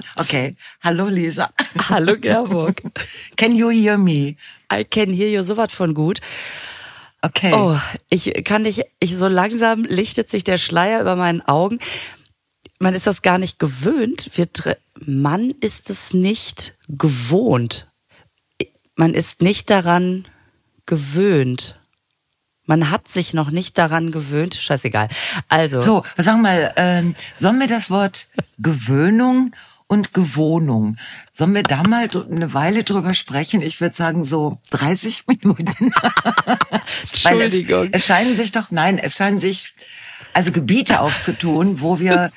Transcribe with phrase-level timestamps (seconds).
[0.16, 0.54] Okay.
[0.82, 1.50] Hallo Lisa.
[1.88, 2.80] Hallo Gerburg.
[3.36, 4.36] Can you hear me?
[4.70, 6.20] I can hear you sowas von gut.
[7.22, 7.52] Okay.
[7.54, 7.78] Oh,
[8.10, 11.78] ich kann nicht, ich so langsam lichtet sich der Schleier über meinen Augen.
[12.80, 14.30] Man ist das gar nicht gewöhnt.
[14.34, 14.48] Wir,
[15.06, 17.86] man ist es nicht gewohnt.
[18.96, 20.26] Man ist nicht daran
[20.84, 21.78] gewöhnt.
[22.66, 24.56] Man hat sich noch nicht daran gewöhnt.
[24.56, 25.08] Scheißegal.
[25.48, 25.80] Also.
[25.80, 28.28] So, sag mal, ähm, sollen wir das Wort
[28.58, 29.54] Gewöhnung
[29.92, 30.96] und Gewohnung.
[31.32, 33.60] Sollen wir da mal eine Weile drüber sprechen?
[33.60, 35.92] Ich würde sagen so 30 Minuten.
[37.02, 37.88] Entschuldigung.
[37.92, 39.74] Es, es, scheinen sich doch, nein, es scheinen sich
[40.32, 42.32] also Gebiete aufzutun, wo wir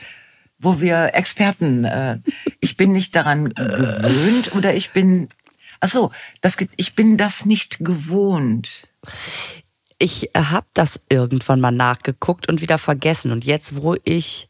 [0.59, 2.17] wo wir Experten, äh,
[2.59, 5.29] ich bin nicht daran gewöhnt oder ich bin,
[5.79, 8.87] ach so, das, ich bin das nicht gewohnt.
[9.97, 13.31] Ich habe das irgendwann mal nachgeguckt und wieder vergessen.
[13.31, 14.49] Und jetzt, wo ich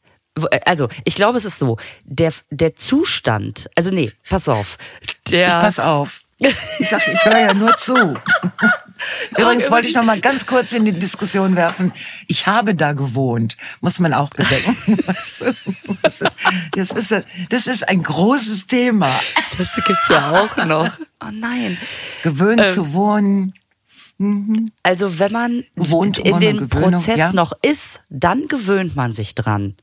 [0.66, 4.78] also ich glaube, es ist so, der, der Zustand, also nee, pass auf.
[5.30, 6.22] Der, ich pass auf.
[6.38, 7.96] Ich sag, ich höre ja nur zu.
[9.38, 11.94] Übrigens wollte ich noch mal ganz kurz in die Diskussion werfen.
[12.27, 14.98] Ich habe da gewohnt, muss man auch bedenken.
[16.02, 16.38] Das ist,
[16.74, 19.10] das ist, das ist ein großes Thema.
[19.58, 20.92] Das gibt's ja auch noch.
[21.24, 21.77] Oh nein.
[22.22, 23.54] Gewöhnt ähm, zu wohnen.
[24.18, 24.71] Mhm.
[24.84, 27.34] Also wenn man Gewohnt in dem Prozess ja?
[27.34, 29.76] noch ist, dann gewöhnt man sich dran.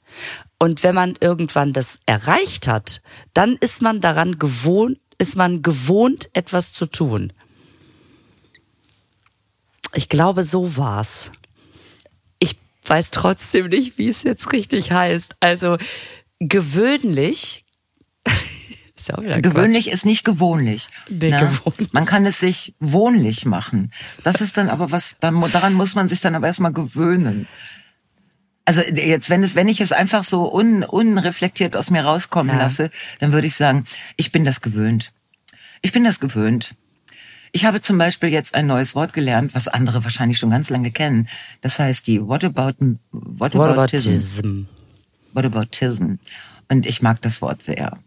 [0.59, 3.03] Und wenn man irgendwann das erreicht hat,
[3.35, 7.33] dann ist man daran gewohnt, ist man gewohnt, etwas zu tun.
[9.95, 11.31] Ich glaube, so war's.
[12.39, 15.37] Ich weiß trotzdem nicht, wie es jetzt richtig heißt.
[15.41, 15.77] Also
[16.39, 17.67] gewöhnlich
[19.03, 19.95] ist ja auch wieder Gewöhnlich Quatsch.
[19.95, 20.89] ist nicht gewohnlich.
[21.09, 21.51] Nee, ne?
[21.93, 23.93] Man kann es sich wohnlich machen.
[24.23, 27.47] Das ist dann aber was, daran muss man sich dann aber erstmal gewöhnen.
[28.65, 32.63] Also jetzt, wenn es, wenn ich es einfach so un, unreflektiert aus mir rauskommen ja.
[32.63, 33.85] lasse, dann würde ich sagen,
[34.17, 35.13] ich bin das gewöhnt.
[35.83, 36.77] Ich bin das gewöhnt.
[37.51, 40.93] Ich habe zum Beispiel jetzt ein neues Wort gelernt, was andere wahrscheinlich schon ganz lange
[40.93, 41.29] kennen.
[41.61, 42.95] Das heißt die Whataboutism.
[43.11, 44.63] Whataboutism.
[45.33, 46.15] Whataboutism.
[46.71, 47.99] Und ich mag das Wort sehr.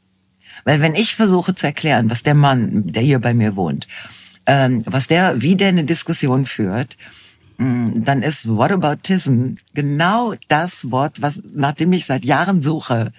[0.64, 3.88] Weil wenn ich versuche zu erklären, was der Mann, der hier bei mir wohnt,
[4.46, 6.98] ähm, was der, wie der eine Diskussion führt,
[7.58, 13.12] mm, dann ist Whataboutism genau das Wort, was nach dem ich seit Jahren suche.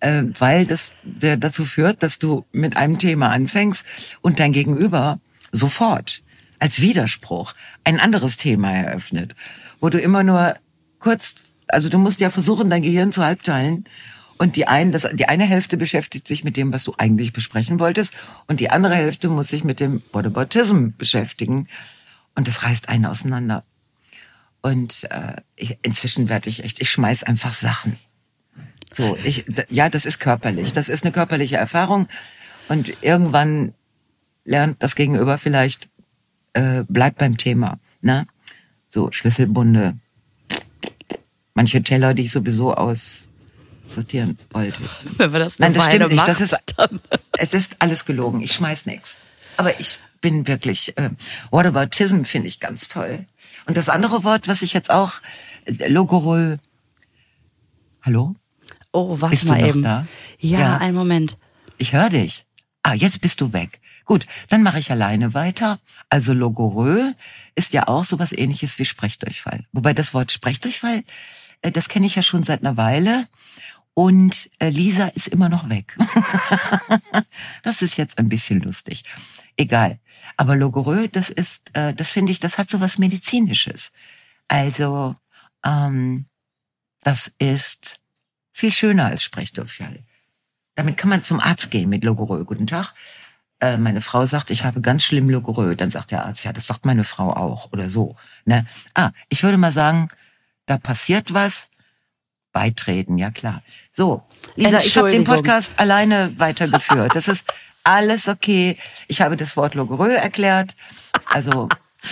[0.00, 3.84] Äh, weil das der dazu führt, dass du mit einem Thema anfängst
[4.20, 5.18] und dein Gegenüber
[5.50, 6.22] sofort
[6.60, 7.54] als Widerspruch
[7.84, 9.34] ein anderes Thema eröffnet,
[9.80, 10.54] wo du immer nur
[10.98, 11.34] kurz,
[11.68, 13.84] also du musst ja versuchen, dein Gehirn zu halbteilen
[14.38, 17.80] und die, ein, das, die eine Hälfte beschäftigt sich mit dem, was du eigentlich besprechen
[17.80, 18.14] wolltest.
[18.46, 21.68] Und die andere Hälfte muss sich mit dem Whataboutism beschäftigen.
[22.36, 23.64] Und das reißt einen auseinander.
[24.62, 27.98] Und äh, ich, inzwischen werde ich echt, ich schmeiß einfach Sachen.
[28.92, 30.72] So, ich, ja, das ist körperlich.
[30.72, 32.08] Das ist eine körperliche Erfahrung.
[32.68, 33.74] Und irgendwann
[34.44, 35.88] lernt das Gegenüber vielleicht,
[36.52, 37.78] äh, bleibt beim Thema.
[38.02, 38.26] Ne?
[38.88, 39.98] So, Schlüsselbunde.
[41.54, 43.27] Manche Teller, die ich sowieso aus
[43.90, 45.18] sortieren wollte ich.
[45.18, 46.28] Wenn wir das Nein, das Weile stimmt nicht.
[46.28, 46.56] Das ist,
[47.38, 48.40] es ist alles gelogen.
[48.40, 49.18] Ich schmeiß nix.
[49.56, 51.10] Aber ich bin wirklich, äh,
[51.50, 53.26] Whataboutism finde ich ganz toll.
[53.66, 55.14] Und das andere Wort, was ich jetzt auch,
[55.64, 56.58] äh, Logorol,
[58.02, 58.34] hallo?
[58.92, 59.82] Oh, warte bist mal du noch eben.
[59.82, 60.06] da?
[60.38, 61.38] Ja, ja, einen Moment.
[61.76, 62.44] Ich höre dich.
[62.82, 63.80] Ah, jetzt bist du weg.
[64.04, 65.78] Gut, dann mache ich alleine weiter.
[66.08, 67.12] Also Logorö
[67.54, 69.66] ist ja auch sowas ähnliches wie Sprechdurchfall.
[69.72, 71.02] Wobei das Wort Sprechdurchfall,
[71.60, 73.26] äh, das kenne ich ja schon seit einer Weile.
[73.98, 75.98] Und äh, Lisa ist immer noch weg.
[77.64, 79.02] das ist jetzt ein bisschen lustig.
[79.56, 79.98] Egal.
[80.36, 83.90] Aber Logorö, das ist, äh, das finde ich, das hat so was Medizinisches.
[84.46, 85.16] Also,
[85.64, 86.26] ähm,
[87.00, 88.00] das ist
[88.52, 90.04] viel schöner als Sprechdurchfall.
[90.76, 92.44] Damit kann man zum Arzt gehen mit Logorö.
[92.44, 92.94] Guten Tag.
[93.58, 95.74] Äh, meine Frau sagt, ich habe ganz schlimm Logorö.
[95.74, 98.14] Dann sagt der Arzt, ja, das sagt meine Frau auch oder so.
[98.44, 98.64] Ne?
[98.94, 100.06] Ah, ich würde mal sagen,
[100.66, 101.72] da passiert was
[102.52, 103.62] beitreten, ja klar.
[103.92, 104.22] So,
[104.56, 107.14] Lisa, ich habe den Podcast alleine weitergeführt.
[107.14, 107.52] Das ist
[107.84, 108.76] alles okay.
[109.06, 110.76] Ich habe das Wort Logorö erklärt.
[111.26, 111.68] Also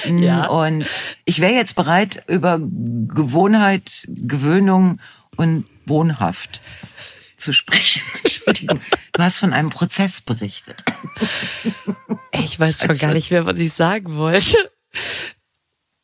[0.06, 0.46] mm, ja.
[0.46, 0.88] und
[1.24, 5.00] ich wäre jetzt bereit, über Gewohnheit, Gewöhnung
[5.36, 6.62] und Wohnhaft
[7.36, 8.02] zu sprechen.
[8.24, 8.80] Entschuldigung,
[9.12, 10.84] du hast von einem Prozess berichtet.
[12.32, 14.56] Ich weiß schon gar nicht mehr, was ich sagen wollte.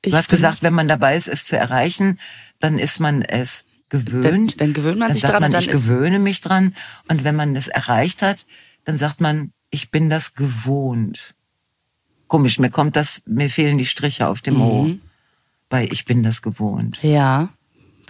[0.02, 2.18] Ich du hast gesagt, wenn man dabei ist, es zu erreichen,
[2.58, 4.24] dann ist man es gewöhnt.
[4.24, 5.22] Dann, dann gewöhnt man dann sich.
[5.22, 6.74] Man, ich gewöhne mich dran.
[7.08, 8.46] Und wenn man das erreicht hat,
[8.84, 11.34] dann sagt man, ich bin das gewohnt.
[12.26, 14.60] Komisch, mir kommt das, mir fehlen die Striche auf dem mhm.
[14.60, 14.90] O.
[15.70, 16.98] Weil ich bin das gewohnt.
[17.02, 17.50] Ja,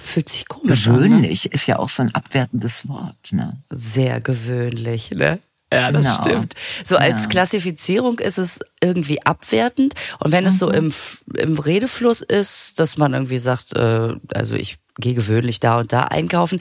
[0.01, 1.55] Fühlt sich komisch Gewöhnlich an, ne?
[1.55, 3.31] ist ja auch so ein abwertendes Wort.
[3.31, 3.63] Ne?
[3.71, 5.39] Sehr gewöhnlich, ne?
[5.73, 6.23] Ja, das genau.
[6.23, 6.55] stimmt.
[6.83, 7.29] So als ja.
[7.29, 9.95] Klassifizierung ist es irgendwie abwertend.
[10.19, 10.59] Und wenn es mhm.
[10.59, 10.93] so im,
[11.37, 16.05] im Redefluss ist, dass man irgendwie sagt, äh, also ich gehe gewöhnlich da und da
[16.05, 16.61] einkaufen,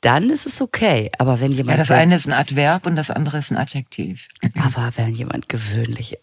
[0.00, 1.10] dann ist es okay.
[1.18, 1.76] Aber wenn jemand.
[1.76, 4.28] Ja, das eine ist ein Adverb und das andere ist ein Adjektiv.
[4.62, 6.18] Aber wenn jemand gewöhnlich.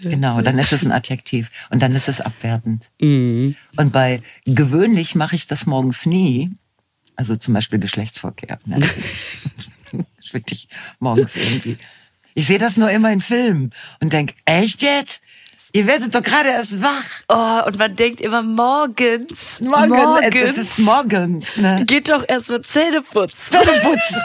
[0.00, 2.90] Genau, dann ist es ein Adjektiv und dann ist es abwertend.
[3.00, 3.54] Mhm.
[3.76, 6.50] Und bei gewöhnlich mache ich das morgens nie.
[7.14, 8.58] Also zum Beispiel Geschlechtsverkehr.
[8.64, 8.78] Ne?
[10.32, 10.68] Wirklich
[10.98, 11.78] morgens irgendwie.
[12.34, 13.70] Ich sehe das nur immer in Filmen
[14.00, 15.22] und denke, echt jetzt?
[15.76, 17.04] Ihr werdet doch gerade erst wach.
[17.28, 19.60] Oh, und man denkt immer morgens.
[19.60, 20.34] Morgen, morgens.
[20.34, 21.58] Es ist morgens.
[21.58, 21.84] Ne?
[21.86, 23.36] Geht doch erst mal Zähne putzen.
[23.50, 24.22] Zähne putzen.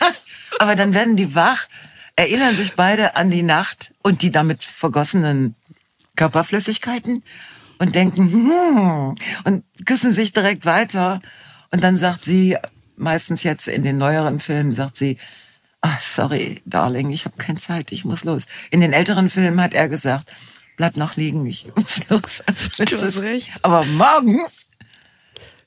[0.58, 1.66] Aber dann werden die wach,
[2.16, 5.54] erinnern sich beide an die Nacht und die damit vergossenen
[6.16, 7.22] Körperflüssigkeiten
[7.76, 9.14] und denken, hm,
[9.44, 11.20] und küssen sich direkt weiter.
[11.70, 12.56] Und dann sagt sie,
[12.96, 15.18] meistens jetzt in den neueren Filmen, sagt sie,
[15.82, 18.46] ah, sorry, Darling, ich habe keine Zeit, ich muss los.
[18.70, 20.32] In den älteren Filmen hat er gesagt,
[20.76, 22.42] bleib noch liegen, ich muss los.
[22.46, 23.50] Also, du hast recht.
[23.62, 24.66] Aber morgens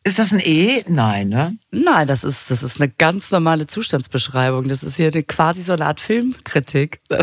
[0.07, 0.85] ist das ein E?
[0.87, 1.57] Nein, ne?
[1.71, 4.69] Nein, das ist, das ist eine ganz normale Zustandsbeschreibung.
[4.69, 7.01] Das ist hier eine, quasi so eine Art Filmkritik.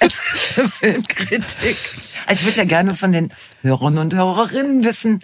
[0.00, 1.76] Filmkritik.
[2.26, 3.32] Also ich würde ja gerne von den
[3.62, 5.20] Hörern und Hörerinnen wissen,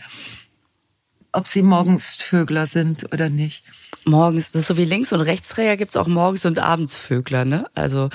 [1.32, 3.66] ob sie morgens Vögler sind oder nicht.
[4.06, 7.66] Morgens, das ist so wie Links- und Rechtsträger gibt's auch morgens und abends Vögler, ne?
[7.74, 8.08] Also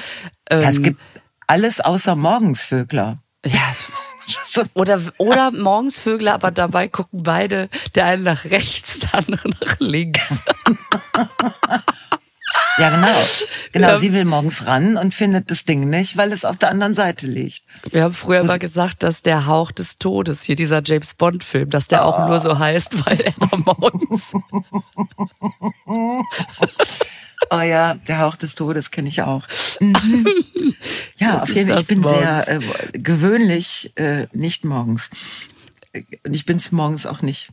[0.49, 1.01] ähm, ja, es ähm, gibt
[1.45, 3.21] alles außer Morgensvögler.
[3.45, 3.71] Ja.
[4.75, 10.39] Oder, oder Morgensvögler, aber dabei gucken beide, der eine nach rechts, der andere nach links.
[12.77, 13.27] Ja, genau.
[13.71, 16.93] Genau, sie will morgens ran und findet das Ding nicht, weil es auf der anderen
[16.93, 17.63] Seite liegt.
[17.91, 21.69] Wir haben früher mal gesagt, dass der Hauch des Todes, hier dieser James Bond Film,
[21.69, 22.09] dass der oh.
[22.09, 24.31] auch nur so heißt, weil er morgens.
[27.51, 29.47] Oh ja, der Hauch des Todes kenne ich auch.
[29.79, 30.27] Mhm.
[31.17, 31.81] Ja, das auf jeden Fall.
[31.81, 32.45] Ich bin morgens.
[32.45, 35.09] sehr äh, gewöhnlich äh, nicht morgens.
[36.23, 37.51] Und ich bin es morgens auch nicht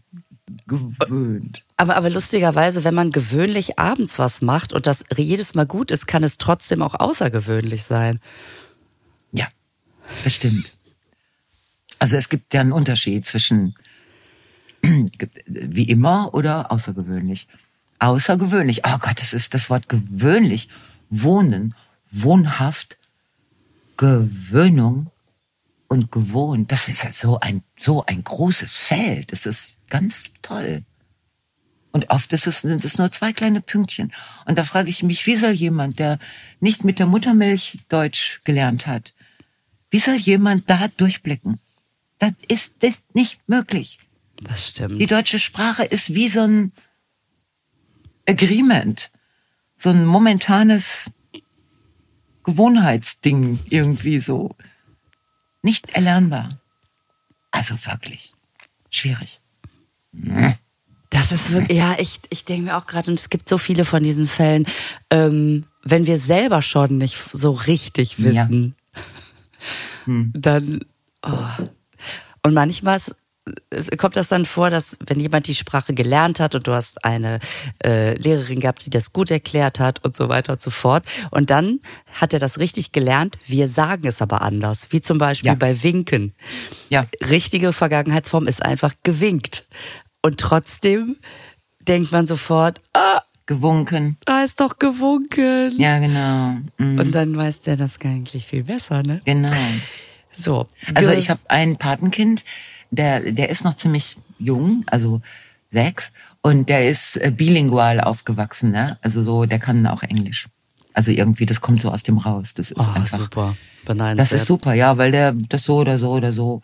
[0.68, 1.64] gewöhnt.
[1.76, 6.06] Aber, aber lustigerweise, wenn man gewöhnlich abends was macht und das jedes Mal gut ist,
[6.06, 8.20] kann es trotzdem auch außergewöhnlich sein.
[9.32, 9.48] Ja,
[10.22, 10.72] das stimmt.
[11.98, 13.74] Also es gibt ja einen Unterschied zwischen
[15.46, 17.48] wie immer oder außergewöhnlich
[17.98, 18.82] außergewöhnlich.
[18.86, 20.68] Oh Gott, das ist das Wort gewöhnlich.
[21.08, 21.74] Wohnen,
[22.10, 22.98] wohnhaft,
[23.96, 25.10] Gewöhnung
[25.88, 26.72] und gewohnt.
[26.72, 29.32] Das ist halt so ein, so ein großes Feld.
[29.32, 30.84] Das ist ganz toll.
[31.92, 34.12] Und oft ist es, sind es nur zwei kleine Pünktchen.
[34.44, 36.18] Und da frage ich mich, wie soll jemand, der
[36.60, 39.14] nicht mit der Muttermilch Deutsch gelernt hat,
[39.90, 41.58] wie soll jemand da durchblicken?
[42.18, 43.98] Das ist, das ist nicht möglich.
[44.42, 45.00] Das stimmt.
[45.00, 46.72] Die deutsche Sprache ist wie so ein,
[48.28, 49.10] Agreement.
[49.76, 51.12] So ein momentanes
[52.44, 54.54] Gewohnheitsding irgendwie so.
[55.62, 56.60] Nicht erlernbar.
[57.50, 58.34] Also wirklich
[58.90, 59.40] schwierig.
[61.10, 63.84] Das ist wirklich, ja, ich, ich denke mir auch gerade, und es gibt so viele
[63.84, 64.66] von diesen Fällen,
[65.10, 69.02] ähm, wenn wir selber schon nicht so richtig wissen, ja.
[70.04, 70.32] hm.
[70.34, 70.84] dann,
[71.22, 71.48] oh.
[72.42, 73.14] und manchmal ist
[73.96, 77.38] kommt das dann vor, dass wenn jemand die Sprache gelernt hat und du hast eine
[77.84, 81.04] äh, Lehrerin gehabt, die das gut erklärt hat und so weiter und so fort.
[81.30, 81.80] Und dann
[82.14, 83.38] hat er das richtig gelernt.
[83.46, 85.54] Wir sagen es aber anders, wie zum Beispiel ja.
[85.54, 86.34] bei Winken.
[86.88, 87.06] Ja.
[87.28, 89.66] Richtige Vergangenheitsform ist einfach gewinkt.
[90.22, 91.16] Und trotzdem
[91.80, 94.16] denkt man sofort, ah, gewunken.
[94.26, 95.72] Ah, ist doch gewunken.
[95.78, 96.56] Ja, genau.
[96.78, 96.98] Mhm.
[96.98, 99.20] Und dann weiß der das eigentlich viel besser, ne?
[99.24, 99.50] Genau.
[100.32, 100.66] So.
[100.94, 102.44] Also ich habe ein Patenkind,
[102.90, 105.20] der, der ist noch ziemlich jung, also
[105.70, 106.12] sechs,
[106.42, 108.98] und der ist äh, bilingual aufgewachsen, ne?
[109.02, 110.48] Also so, der kann auch Englisch.
[110.94, 112.54] Also irgendwie, das kommt so aus dem raus.
[112.54, 113.18] Das ist oh, einfach.
[113.18, 113.56] Super.
[114.16, 116.62] Das ist super, ja, weil der das so oder so oder so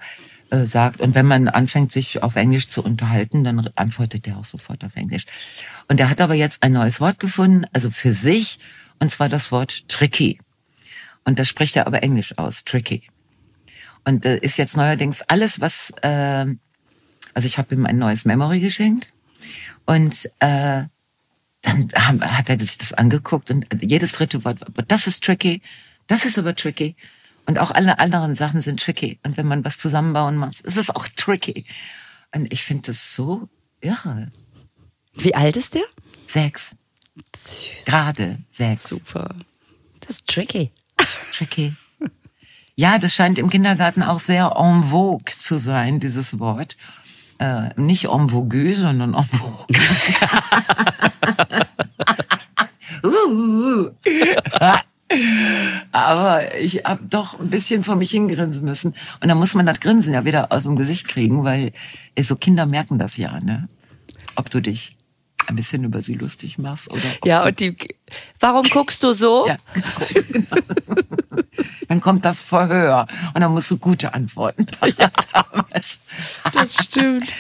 [0.51, 1.01] äh, sagt.
[1.01, 4.97] Und wenn man anfängt, sich auf Englisch zu unterhalten, dann antwortet der auch sofort auf
[4.97, 5.25] Englisch.
[5.89, 8.59] Und der hat aber jetzt ein neues Wort gefunden, also für sich,
[9.01, 10.39] und zwar das Wort tricky.
[11.25, 13.03] Und das spricht er aber Englisch aus, tricky.
[14.05, 16.47] Und äh, ist jetzt neuerdings alles, was, äh,
[17.35, 19.11] also ich habe ihm ein neues Memory geschenkt
[19.87, 20.85] und äh,
[21.63, 25.63] dann hat er sich das angeguckt und jedes dritte Wort, aber das ist tricky,
[26.09, 26.97] das ist aber tricky.
[27.47, 29.19] Und auch alle anderen Sachen sind tricky.
[29.25, 31.67] Und wenn man was zusammenbauen muss, ist es auch tricky.
[32.33, 33.49] Und ich finde das so
[33.81, 34.29] irre.
[35.15, 35.83] Wie alt ist der?
[36.25, 36.77] Sechs.
[37.85, 38.89] Gerade sechs.
[38.89, 39.35] Super.
[40.01, 40.71] Das ist tricky.
[41.33, 41.75] Tricky.
[42.75, 46.77] Ja, das scheint im Kindergarten auch sehr en vogue zu sein, dieses Wort.
[47.39, 49.67] Äh, nicht en vogue, sondern en vogue.
[53.05, 53.91] uh,
[55.93, 58.95] Aber ich habe doch ein bisschen vor mich hingrinsen müssen.
[59.21, 61.73] Und dann muss man das Grinsen ja wieder aus dem Gesicht kriegen, weil
[62.21, 63.69] so Kinder merken das ja, ne?
[64.37, 64.97] Ob du dich
[65.47, 67.03] ein bisschen über sie lustig machst oder.
[67.25, 67.77] Ja, und die.
[68.41, 69.47] Warum guckst du so?
[69.47, 69.57] Ja,
[70.15, 70.57] genau.
[71.89, 74.67] dann kommt das Verhör und dann musst du gute Antworten
[74.99, 75.11] ja,
[76.53, 77.33] Das stimmt.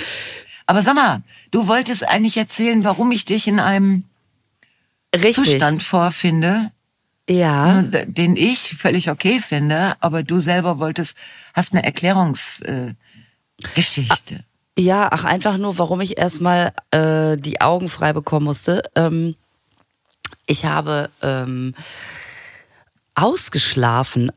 [0.66, 4.04] Aber sag mal, du wolltest eigentlich erzählen, warum ich dich in einem
[5.14, 5.35] Richtig.
[5.35, 6.71] Zustand vorfinde,
[7.28, 7.83] ja.
[7.83, 11.16] den ich völlig okay finde, aber du selber wolltest,
[11.52, 12.97] hast eine Erklärungsgeschichte.
[14.35, 14.42] Äh,
[14.78, 18.83] ja, ach einfach nur, warum ich erstmal äh, die Augen frei bekommen musste.
[18.95, 19.37] Ähm,
[20.47, 21.75] ich habe ähm,
[23.14, 24.31] ausgeschlafen,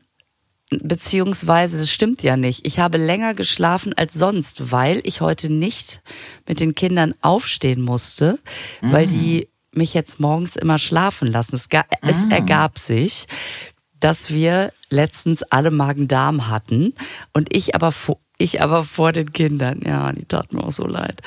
[0.70, 2.66] beziehungsweise das stimmt ja nicht.
[2.66, 6.02] Ich habe länger geschlafen als sonst, weil ich heute nicht
[6.48, 8.38] mit den Kindern aufstehen musste,
[8.80, 8.92] mhm.
[8.92, 11.54] weil die mich jetzt morgens immer schlafen lassen.
[11.54, 11.68] Es,
[12.02, 12.28] es ah.
[12.30, 13.26] ergab sich,
[14.00, 16.94] dass wir letztens alle Magen-Darm hatten
[17.32, 19.80] und ich aber vor, ich aber vor den Kindern.
[19.84, 21.22] Ja, die tat mir auch so leid.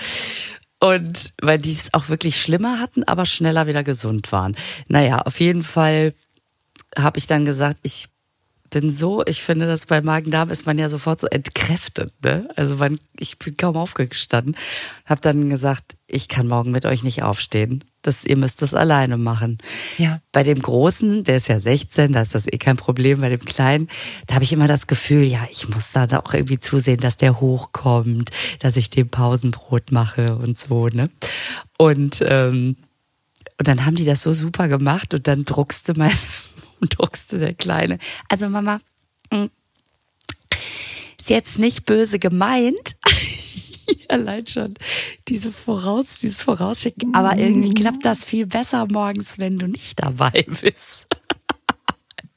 [0.80, 4.56] Und weil die es auch wirklich schlimmer hatten, aber schneller wieder gesund waren.
[4.88, 6.14] Naja, auf jeden Fall
[6.98, 8.10] habe ich dann gesagt, ich
[8.70, 12.14] bin so, ich finde, dass bei Magen-Darm ist man ja sofort so entkräftet.
[12.24, 12.48] Ne?
[12.56, 14.56] Also man, ich bin kaum aufgestanden,
[15.06, 17.84] habe dann gesagt, ich kann morgen mit euch nicht aufstehen.
[18.02, 19.58] Das, ihr müsst das alleine machen.
[19.98, 20.22] Ja.
[20.32, 23.22] Bei dem Großen, der ist ja 16, da ist das eh kein Problem.
[23.22, 23.90] Bei dem Kleinen,
[24.28, 27.42] da habe ich immer das Gefühl, ja, ich muss da auch irgendwie zusehen, dass der
[27.42, 28.30] hochkommt,
[28.60, 30.88] dass ich dem Pausenbrot mache und so.
[30.88, 31.10] Ne?
[31.78, 32.78] Und ähm,
[33.58, 36.18] und dann haben die das so super gemacht und dann druckste mein,
[36.82, 37.98] und druckste der Kleine.
[38.28, 38.80] Also Mama,
[39.32, 39.46] mm,
[41.18, 42.96] ist jetzt nicht böse gemeint.
[44.08, 44.76] Allein schon
[45.28, 47.14] diese Voraus, dieses Vorausschicken.
[47.14, 51.08] Aber irgendwie klappt das viel besser morgens, wenn du nicht dabei bist.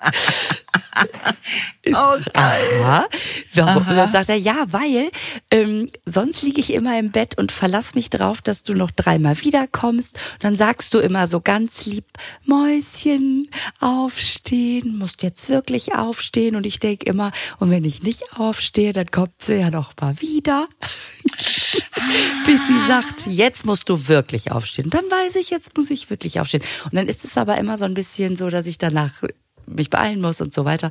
[1.87, 3.07] oh, Aha.
[3.55, 3.83] Warum?
[3.83, 3.95] Aha.
[3.95, 5.11] Dann sagt er, ja, weil
[5.51, 9.41] ähm, sonst liege ich immer im Bett und verlass mich drauf, dass du noch dreimal
[9.41, 10.17] wiederkommst.
[10.35, 12.05] Und dann sagst du immer so ganz lieb,
[12.45, 13.49] Mäuschen,
[13.81, 16.57] aufstehen, musst jetzt wirklich aufstehen.
[16.57, 20.21] Und ich denke immer, und wenn ich nicht aufstehe, dann kommt sie ja noch mal
[20.21, 20.69] wieder.
[22.47, 24.87] Bis sie sagt, jetzt musst du wirklich aufstehen.
[24.87, 26.63] Und dann weiß ich, jetzt muss ich wirklich aufstehen.
[26.85, 29.23] Und dann ist es aber immer so ein bisschen so, dass ich danach
[29.67, 30.91] mich beeilen muss und so weiter.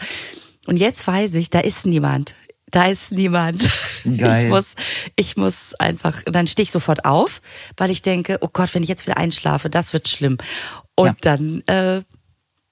[0.66, 2.36] Und jetzt weiß ich, da ist niemand.
[2.70, 3.70] Da ist niemand.
[4.18, 4.46] Geil.
[4.46, 4.76] Ich muss,
[5.16, 7.42] ich muss einfach, dann stehe ich sofort auf,
[7.78, 10.38] weil ich denke, oh Gott, wenn ich jetzt wieder einschlafe, das wird schlimm.
[10.96, 11.16] Und ja.
[11.22, 12.02] dann äh,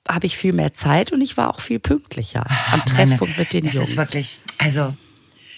[0.08, 3.66] habe ich viel mehr Zeit und ich war auch viel pünktlicher am Treffpunkt mit den
[3.66, 3.96] das Jungs.
[3.96, 4.96] Das ist wirklich, also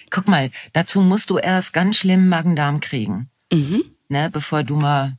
[0.10, 3.84] guck mal, dazu musst du erst ganz schlimm Magen-Darm kriegen, mhm.
[4.10, 5.18] ne, bevor du mal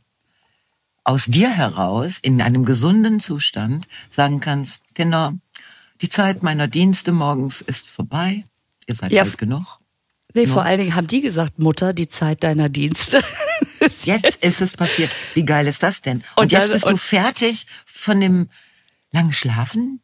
[1.04, 5.34] aus dir heraus in einem gesunden Zustand sagen kannst, Kinder,
[6.00, 8.44] die Zeit meiner Dienste morgens ist vorbei.
[8.86, 9.78] Ihr seid ja, alt genug.
[10.34, 13.22] Nee, vor allen Dingen haben die gesagt, Mutter, die Zeit deiner Dienste.
[14.04, 15.10] jetzt ist es passiert.
[15.34, 16.18] Wie geil ist das denn?
[16.36, 18.48] Und, und jetzt bist und du fertig von dem
[19.12, 20.01] langen Schlafen?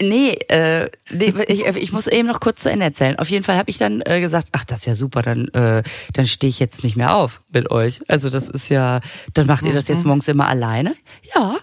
[0.00, 3.18] Nee, äh, nee ich, ich muss eben noch kurz zu Ende erzählen.
[3.18, 5.82] Auf jeden Fall habe ich dann äh, gesagt, ach, das ist ja super, dann, äh,
[6.12, 8.00] dann stehe ich jetzt nicht mehr auf mit euch.
[8.08, 9.00] Also das ist ja,
[9.32, 10.08] dann macht ihr das jetzt mhm.
[10.08, 10.94] morgens immer alleine?
[11.34, 11.56] Ja,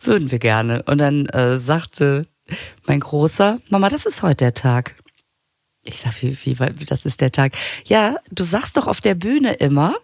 [0.00, 0.82] würden wir gerne.
[0.84, 2.26] Und dann äh, sagte
[2.86, 4.94] mein Großer, Mama, das ist heute der Tag.
[5.84, 7.52] Ich sag, wie, wie, das ist der Tag.
[7.86, 9.96] Ja, du sagst doch auf der Bühne immer,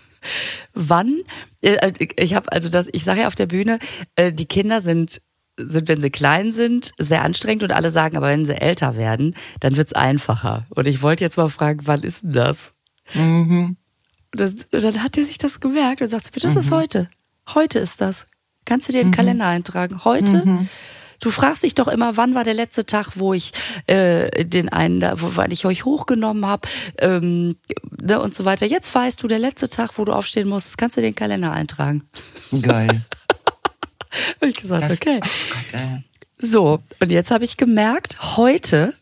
[0.74, 1.20] wann,
[1.60, 3.78] äh, ich habe also das, ich sage ja auf der Bühne,
[4.16, 5.20] äh, die Kinder sind
[5.56, 9.34] sind, wenn sie klein sind, sehr anstrengend und alle sagen, aber wenn sie älter werden,
[9.60, 10.66] dann wird's einfacher.
[10.70, 12.74] Und ich wollte jetzt mal fragen, wann ist denn das?
[13.14, 13.76] Mhm.
[14.32, 16.60] Das, dann hat er sich das gemerkt und sagt, das mhm.
[16.60, 17.08] ist heute.
[17.54, 18.26] Heute ist das.
[18.64, 19.14] Kannst du dir den mhm.
[19.14, 20.04] Kalender eintragen?
[20.04, 20.42] Heute?
[20.44, 20.68] Mhm.
[21.20, 23.52] Du fragst dich doch immer, wann war der letzte Tag, wo ich
[23.86, 26.68] äh, den einen, da, wo wann ich euch hochgenommen habe
[26.98, 27.56] ähm,
[28.00, 28.66] ne, und so weiter.
[28.66, 32.02] Jetzt weißt du, der letzte Tag, wo du aufstehen musst, kannst du den Kalender eintragen.
[32.60, 33.04] Geil.
[34.40, 35.20] habe ich gesagt, das, okay.
[35.22, 35.98] Oh Gott, äh.
[36.38, 38.94] So, und jetzt habe ich gemerkt, heute,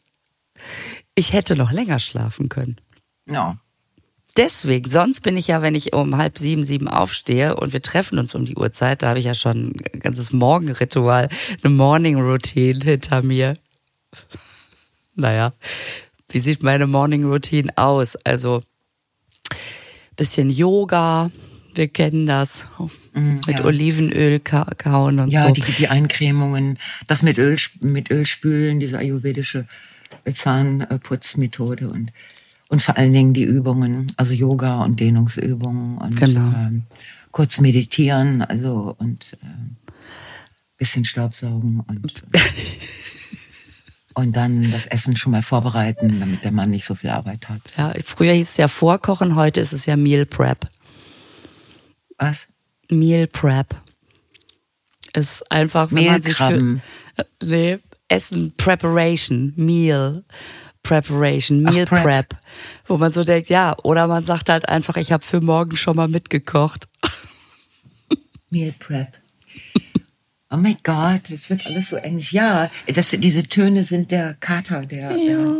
[1.15, 2.77] ich hätte noch länger schlafen können.
[3.27, 3.59] Ja.
[4.37, 8.19] Deswegen, sonst bin ich ja, wenn ich um halb sieben, sieben aufstehe und wir treffen
[8.19, 11.29] uns um die Uhrzeit, da habe ich ja schon ein ganzes Morgenritual,
[11.63, 13.57] eine Morning Routine hinter mir.
[15.15, 15.53] Naja,
[16.29, 18.17] wie sieht meine Morning Routine aus?
[18.17, 18.63] Also
[20.17, 21.31] bisschen Yoga,
[21.75, 22.69] wir kennen das.
[23.13, 23.65] Mm, mit ja.
[23.65, 25.47] Olivenöl kauen und ja, so.
[25.49, 29.67] Ja, die, die Eincremungen, das mit Öl, mit Öl spülen, diese ayurvedische
[30.33, 32.13] Zahnputzmethode und
[32.69, 36.53] Und vor allen Dingen die Übungen, also Yoga und Dehnungsübungen und genau.
[36.55, 36.85] ähm,
[37.33, 39.47] kurz meditieren, also und äh,
[40.77, 42.23] bisschen Staubsaugen und
[44.15, 47.61] und dann das Essen schon mal vorbereiten, damit der Mann nicht so viel Arbeit hat.
[47.77, 50.67] Ja, früher hieß es ja Vorkochen, heute ist es ja Meal Prep.
[52.19, 52.49] Was?
[52.91, 53.75] Meal Prep
[55.13, 56.81] ist einfach, wenn man sich für,
[57.43, 57.79] nee,
[58.09, 60.25] Essen Preparation, Meal
[60.83, 62.03] Preparation, Meal Ach, Prep.
[62.03, 62.37] Prep,
[62.87, 65.97] wo man so denkt, ja, oder man sagt halt einfach, ich habe für morgen schon
[65.97, 66.89] mal mitgekocht.
[68.51, 69.09] Meal Prep.
[70.51, 72.33] Oh mein Gott, es wird alles so ähnlich.
[72.33, 75.55] Ja, das, diese Töne sind der Kater, der, ja.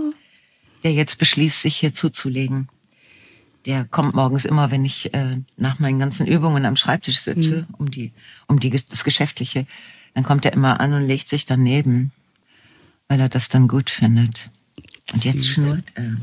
[0.83, 2.69] der jetzt beschließt, sich hier zuzulegen.
[3.67, 7.75] Der kommt morgens immer, wenn ich äh, nach meinen ganzen Übungen am Schreibtisch sitze, mhm.
[7.79, 8.13] um die,
[8.47, 9.67] um die das Geschäftliche,
[10.15, 12.13] dann kommt er immer an und legt sich daneben,
[13.09, 14.51] weil er das dann gut findet.
[15.13, 16.17] Und jetzt schnurrt er.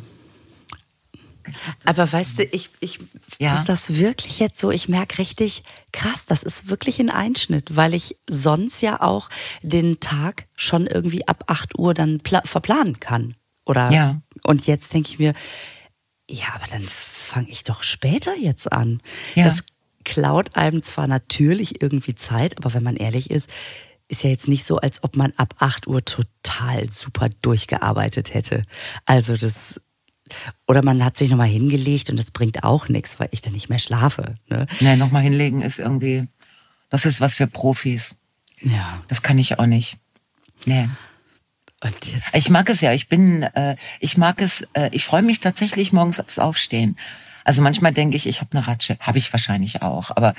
[1.86, 3.00] Aber weißt du, ich, ich
[3.39, 3.56] ja?
[3.56, 7.94] ist das wirklich jetzt so, ich merke richtig, krass, das ist wirklich ein Einschnitt, weil
[7.94, 9.29] ich sonst ja auch
[9.62, 13.36] den Tag schon irgendwie ab 8 Uhr dann verplanen kann.
[13.65, 14.22] Oder ja.
[14.44, 15.34] und jetzt denke ich mir,
[16.30, 19.02] ja, aber dann fange ich doch später jetzt an.
[19.36, 19.46] Ja.
[19.46, 19.64] Das
[20.04, 23.50] klaut einem zwar natürlich irgendwie Zeit, aber wenn man ehrlich ist,
[24.08, 28.64] ist ja jetzt nicht so, als ob man ab 8 Uhr total super durchgearbeitet hätte.
[29.06, 29.82] Also das
[30.68, 33.70] oder man hat sich nochmal hingelegt und das bringt auch nichts, weil ich dann nicht
[33.70, 34.28] mehr schlafe.
[34.50, 34.68] Ne?
[34.80, 36.28] Nee, nochmal hinlegen ist irgendwie,
[36.90, 38.16] das ist was für Profis.
[38.62, 39.02] Ja.
[39.08, 39.98] Das kann ich auch nicht.
[40.66, 40.90] Nee.
[41.82, 42.36] Und jetzt?
[42.36, 42.94] Ich mag es ja.
[42.94, 44.68] Ich bin, äh, ich mag es.
[44.74, 46.98] Äh, ich freue mich tatsächlich morgens aufs Aufstehen.
[47.44, 48.98] Also manchmal denke ich, ich habe eine Ratsche.
[49.00, 50.12] Habe ich wahrscheinlich auch.
[50.12, 50.34] Aber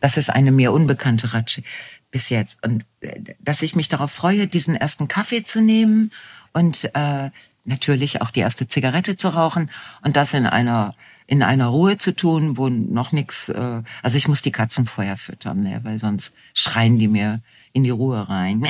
[0.00, 1.62] das ist eine mir unbekannte Ratsche
[2.10, 2.62] bis jetzt.
[2.64, 6.12] Und äh, dass ich mich darauf freue, diesen ersten Kaffee zu nehmen
[6.52, 7.30] und äh,
[7.64, 9.70] natürlich auch die erste Zigarette zu rauchen
[10.02, 10.94] und das in einer
[11.26, 13.48] in einer Ruhe zu tun, wo noch nichts.
[13.48, 17.40] Äh, also ich muss die Katzen vorher füttern, ne, weil sonst schreien die mir
[17.72, 18.66] in die Ruhe rein.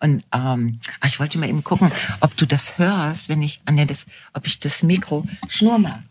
[0.00, 3.86] Und ähm, ich wollte mal eben gucken, ob du das hörst, wenn ich an der
[3.86, 6.02] das, ob ich das Mikro schnur mal.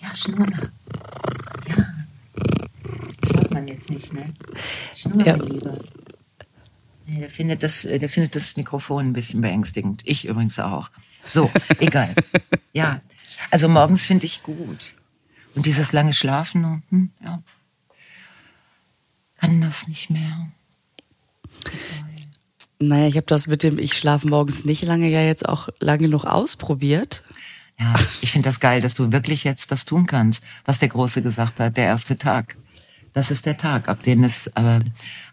[0.00, 0.70] Ja, schnur mal.
[1.68, 1.84] Ja.
[3.20, 4.24] Das hört man jetzt nicht, ne?
[4.94, 5.36] Schnur ja.
[5.36, 5.78] mal lieber.
[7.06, 10.02] Nee, der findet das, der findet das Mikrofon ein bisschen beängstigend.
[10.06, 10.90] Ich übrigens auch.
[11.30, 12.14] So, egal.
[12.72, 13.00] ja,
[13.50, 14.94] also morgens finde ich gut.
[15.54, 17.42] Und dieses lange Schlafen, hm, ja,
[19.36, 20.48] kann das nicht mehr.
[22.78, 26.08] Naja, ich habe das mit dem Ich schlafe morgens nicht lange ja jetzt auch lange
[26.08, 27.22] noch ausprobiert.
[27.78, 31.22] Ja, ich finde das geil, dass du wirklich jetzt das tun kannst, was der Große
[31.22, 32.56] gesagt hat, der erste Tag.
[33.12, 34.80] Das ist der Tag, ab dem es, äh,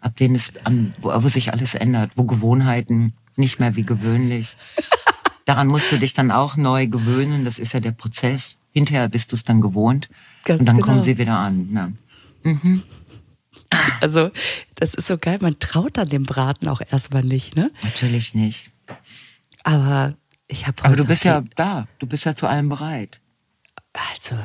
[0.00, 4.56] ab dem es, um, wo, wo sich alles ändert, wo Gewohnheiten nicht mehr wie gewöhnlich
[5.50, 7.44] Daran musst du dich dann auch neu gewöhnen.
[7.44, 8.56] Das ist ja der Prozess.
[8.70, 10.08] Hinterher bist du es dann gewohnt.
[10.44, 10.86] Ganz und dann genau.
[10.86, 11.68] kommen sie wieder an.
[11.72, 11.92] Ne?
[12.44, 12.84] Mhm.
[14.00, 14.30] Also,
[14.76, 15.38] das ist so geil.
[15.40, 17.70] Man traut dann dem Braten auch erstmal nicht, ne?
[17.82, 18.70] Natürlich nicht.
[19.62, 20.14] Aber
[20.48, 21.86] ich habe Aber du bist ja da.
[21.98, 23.20] Du bist ja zu allem bereit.
[23.92, 24.36] Also,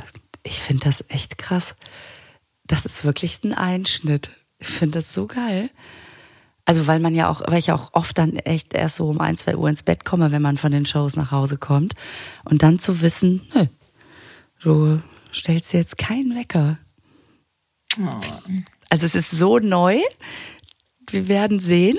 [0.44, 1.76] ich finde das echt krass.
[2.66, 4.30] Das ist wirklich ein Einschnitt.
[4.60, 5.70] Ich finde das so geil.
[6.66, 9.38] Also weil man ja auch, weil ich auch oft dann echt erst so um ein,
[9.38, 11.94] zwei Uhr ins Bett komme, wenn man von den Shows nach Hause kommt.
[12.44, 13.68] Und dann zu wissen, nö,
[14.62, 16.80] du stellst jetzt keinen Wecker.
[18.00, 18.20] Oh.
[18.96, 20.00] Also es ist so neu.
[21.10, 21.98] Wir werden sehen.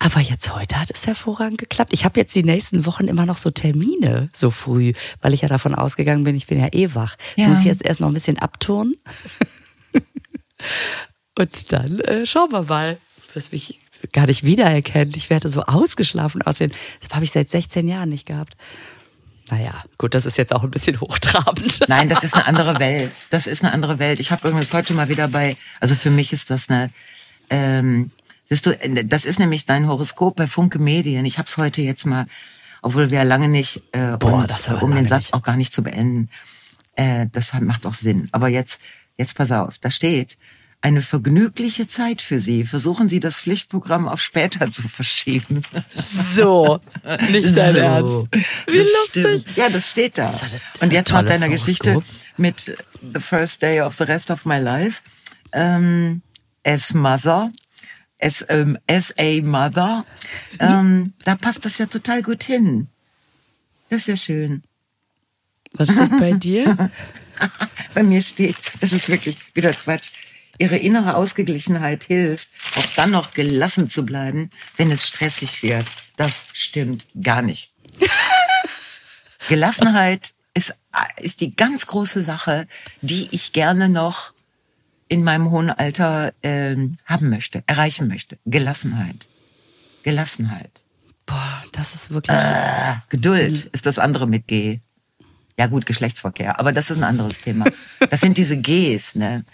[0.00, 1.94] Aber jetzt heute hat es hervorragend geklappt.
[1.94, 4.92] Ich habe jetzt die nächsten Wochen immer noch so Termine so früh,
[5.22, 7.16] weil ich ja davon ausgegangen bin, ich bin ja eh wach.
[7.36, 7.46] Ja.
[7.46, 8.96] Das muss ich jetzt erst noch ein bisschen abturnen.
[11.38, 12.98] Und dann äh, schauen wir mal,
[13.32, 13.80] was mich
[14.12, 15.16] gar nicht wiedererkennt.
[15.16, 16.70] Ich werde so ausgeschlafen aussehen.
[17.00, 18.58] Das habe ich seit 16 Jahren nicht gehabt.
[19.50, 21.80] Naja, gut, das ist jetzt auch ein bisschen hochtrabend.
[21.88, 23.12] Nein, das ist eine andere Welt.
[23.30, 24.20] Das ist eine andere Welt.
[24.20, 26.90] Ich habe übrigens heute mal wieder bei, also für mich ist das eine,
[27.50, 28.10] ähm,
[28.44, 31.24] siehst du, das ist nämlich dein Horoskop bei Funke Medien.
[31.24, 32.26] Ich habe es heute jetzt mal,
[32.82, 35.34] obwohl wir lange nicht, äh, Boah, und, das um den Satz nicht.
[35.34, 36.28] auch gar nicht zu beenden,
[36.94, 38.28] äh, das macht doch Sinn.
[38.32, 38.80] Aber jetzt,
[39.16, 40.36] jetzt pass auf, da steht,
[40.80, 42.64] eine vergnügliche Zeit für Sie.
[42.64, 45.62] Versuchen Sie das Pflichtprogramm auf später zu verschieben.
[45.96, 46.80] So,
[47.30, 47.78] nicht dein so.
[47.78, 48.28] Ernst.
[48.66, 49.40] Wie das lustig.
[49.42, 49.56] Stimmt.
[49.56, 50.32] Ja, das steht da.
[50.80, 52.00] Und jetzt nach deiner Geschichte
[52.36, 55.02] mit The First Day of the Rest of My Life.
[55.52, 56.22] Ähm,
[56.64, 57.50] as Mother,
[58.20, 60.04] as, ähm, as a Mother,
[60.60, 62.88] ähm, da passt das ja total gut hin.
[63.88, 64.62] Das ist ja schön.
[65.72, 66.90] Was steht bei dir?
[67.94, 70.10] bei mir steht, das ist wirklich wieder Quatsch.
[70.58, 75.86] Ihre innere Ausgeglichenheit hilft, auch dann noch gelassen zu bleiben, wenn es stressig wird.
[76.16, 77.72] Das stimmt gar nicht.
[79.48, 80.74] Gelassenheit ist,
[81.20, 82.66] ist die ganz große Sache,
[83.00, 84.32] die ich gerne noch
[85.08, 88.38] in meinem hohen Alter äh, haben möchte, erreichen möchte.
[88.44, 89.28] Gelassenheit.
[90.02, 90.82] Gelassenheit.
[91.24, 92.36] Boah, das ist wirklich.
[92.36, 94.80] Äh, Geduld ist das andere mit G.
[95.58, 97.66] Ja gut, Geschlechtsverkehr, aber das ist ein anderes Thema.
[98.10, 99.44] Das sind diese Gs, ne?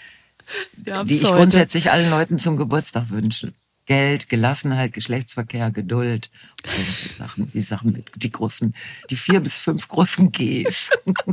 [0.77, 1.35] Die ich heute.
[1.35, 3.53] grundsätzlich allen Leuten zum Geburtstag wünsche.
[3.87, 6.31] Geld, Gelassenheit, Geschlechtsverkehr, Geduld.
[6.65, 8.75] Die Sachen, die Sachen, die großen,
[9.11, 10.89] die vier bis fünf großen Gs.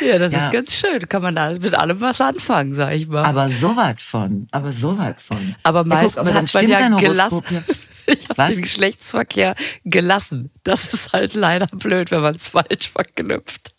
[0.00, 0.44] ja, das ja.
[0.44, 1.08] ist ganz schön.
[1.08, 3.24] Kann man da mit allem was anfangen, sag ich mal.
[3.24, 5.54] Aber so was von, aber so was von.
[5.62, 7.42] Aber meistens ja, guck, aber dann stimmt ja gelassen.
[8.08, 10.50] Ich habe den Geschlechtsverkehr gelassen.
[10.62, 13.74] Das ist halt leider blöd, wenn man es falsch verknüpft.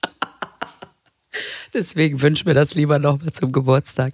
[1.73, 4.13] Deswegen wünsche mir das lieber nochmal zum Geburtstag.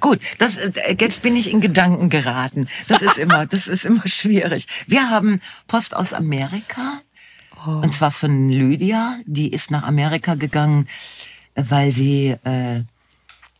[0.00, 2.68] Gut, das, äh, jetzt bin ich in Gedanken geraten.
[2.88, 4.66] Das ist immer, das ist immer schwierig.
[4.86, 7.00] Wir haben Post aus Amerika.
[7.66, 7.70] Oh.
[7.70, 9.16] Und zwar von Lydia.
[9.26, 10.88] Die ist nach Amerika gegangen,
[11.54, 12.82] weil sie äh,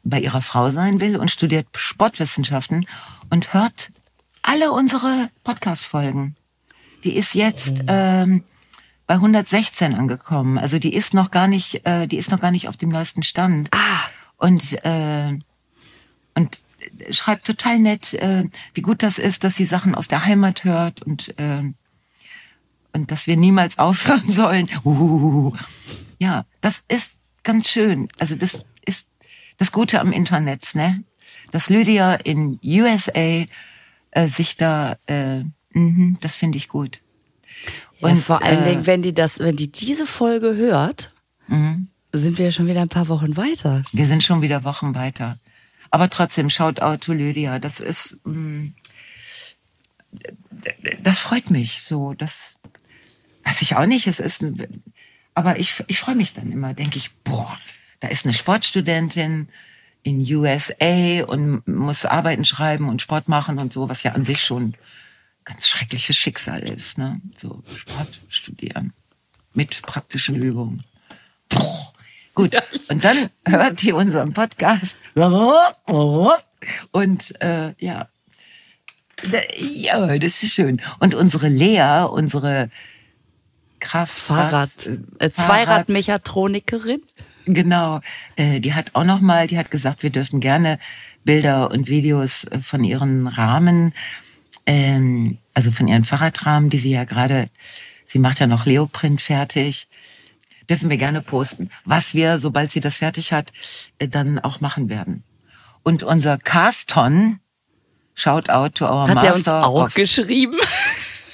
[0.04, 2.86] bei ihrer Frau sein will und studiert Sportwissenschaften
[3.30, 3.90] und hört
[4.42, 6.36] alle unsere Podcast-Folgen.
[7.04, 8.44] Die ist jetzt ähm,
[9.06, 10.58] bei 116 angekommen.
[10.58, 13.22] Also die ist noch gar nicht, äh, die ist noch gar nicht auf dem neuesten
[13.22, 13.68] Stand.
[13.72, 14.00] Ah.
[14.36, 15.38] Und äh,
[16.34, 16.62] und
[17.10, 21.02] schreibt total nett, äh, wie gut das ist, dass sie Sachen aus der Heimat hört
[21.02, 21.62] und äh,
[22.94, 24.68] und dass wir niemals aufhören sollen.
[24.84, 25.52] Uh,
[26.18, 28.08] ja, das ist ganz schön.
[28.18, 29.08] Also das ist
[29.58, 31.02] das Gute am Internet, ne?
[31.50, 33.44] Dass Lydia in USA
[34.12, 37.01] äh, sich da, äh, mh, das finde ich gut.
[38.02, 41.12] Ja, und vor allen äh, Dingen, wenn die das, wenn die diese Folge hört,
[41.46, 41.88] mhm.
[42.12, 43.82] sind wir ja schon wieder ein paar Wochen weiter.
[43.92, 45.38] Wir sind schon wieder Wochen weiter.
[45.90, 47.58] Aber trotzdem, shout out to Lydia.
[47.58, 48.74] Das ist, mh, mm,
[51.02, 52.14] das freut mich so.
[52.14, 52.56] Das
[53.44, 54.06] weiß ich auch nicht.
[54.06, 54.44] Es ist,
[55.34, 56.74] aber ich, ich freue mich dann immer.
[56.74, 57.56] Denke ich, boah,
[58.00, 59.48] da ist eine Sportstudentin
[60.02, 64.42] in USA und muss Arbeiten schreiben und Sport machen und so, was ja an sich
[64.42, 64.74] schon
[65.44, 66.98] ganz schreckliches Schicksal ist.
[66.98, 67.20] Ne?
[67.36, 68.92] So Sport studieren
[69.54, 70.84] mit praktischen Übungen.
[71.48, 71.92] Boah.
[72.34, 72.56] Gut,
[72.88, 74.96] und dann hört ihr unseren Podcast.
[76.92, 78.08] Und äh, ja,
[79.58, 80.80] ja, das ist schön.
[80.98, 82.70] Und unsere Lea, unsere
[83.80, 87.02] Kraft Fahrrad, äh, Zweiradmechatronikerin.
[87.44, 88.00] Genau,
[88.36, 90.78] äh, die hat auch noch mal, die hat gesagt, wir dürfen gerne
[91.24, 93.92] Bilder und Videos äh, von ihren Rahmen,
[94.66, 97.48] ähm, also von ihren Fahrradrahmen, die sie ja gerade,
[98.04, 99.88] sie macht ja noch Leoprint fertig
[100.68, 103.52] dürfen wir gerne posten, was wir, sobald sie das fertig hat,
[103.98, 105.22] äh, dann auch machen werden.
[105.82, 107.40] Und unser Caston,
[108.14, 109.16] shout out to our hat Master.
[109.16, 110.58] Hat er uns auch of, geschrieben?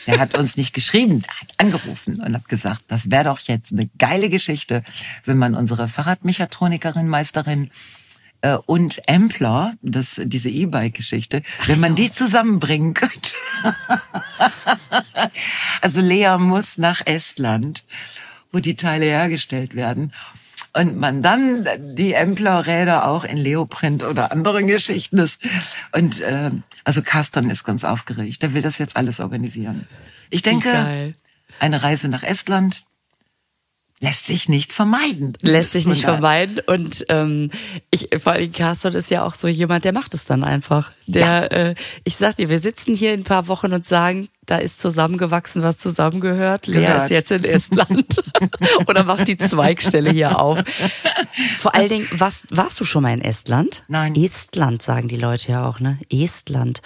[0.07, 3.73] Der hat uns nicht geschrieben, der hat angerufen und hat gesagt, das wäre doch jetzt
[3.73, 4.83] eine geile Geschichte,
[5.25, 7.71] wenn man unsere Fahrradmechatronikerin, Meisterin
[8.66, 13.31] und Ampler, das, diese E-Bike-Geschichte, wenn man die zusammenbringen könnte.
[15.81, 17.85] also Lea muss nach Estland
[18.53, 20.12] wo die Teile hergestellt werden.
[20.74, 25.40] Und man dann die Empler-Räder auch in Leoprint oder anderen Geschichten ist.
[25.92, 26.51] Und äh,
[26.85, 28.42] also Carsten ist ganz aufgeregt.
[28.42, 29.88] Der will das jetzt alles organisieren.
[30.31, 31.14] Ich denke,
[31.59, 32.85] eine Reise nach Estland
[34.00, 35.32] lässt sich nicht vermeiden.
[35.42, 36.61] Lässt sich nicht vermeiden.
[36.66, 37.50] Und ähm,
[37.90, 40.92] ich, vor allem Carsten ist ja auch so jemand, der macht es dann einfach.
[41.06, 41.44] Der, ja.
[41.44, 44.80] äh, ich sag dir, wir sitzen hier in ein paar Wochen und sagen, da ist
[44.80, 46.66] zusammengewachsen, was zusammengehört.
[46.66, 47.02] Lea Gehört.
[47.02, 48.22] ist jetzt in Estland
[48.87, 50.64] oder macht die Zweigstelle hier auf.
[51.58, 53.82] Vor allen Dingen, was, warst du schon mal in Estland?
[53.88, 54.14] Nein.
[54.16, 55.98] Estland sagen die Leute ja auch, ne?
[56.11, 56.80] Estland.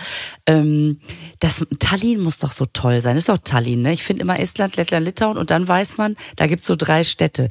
[0.44, 0.98] Ähm,
[1.38, 3.16] das Tallinn muss doch so toll sein.
[3.16, 3.92] Ist doch Tallinn, ne?
[3.92, 7.48] Ich finde immer Estland, Lettland, Litauen und dann weiß man, da gibt's so drei Städte.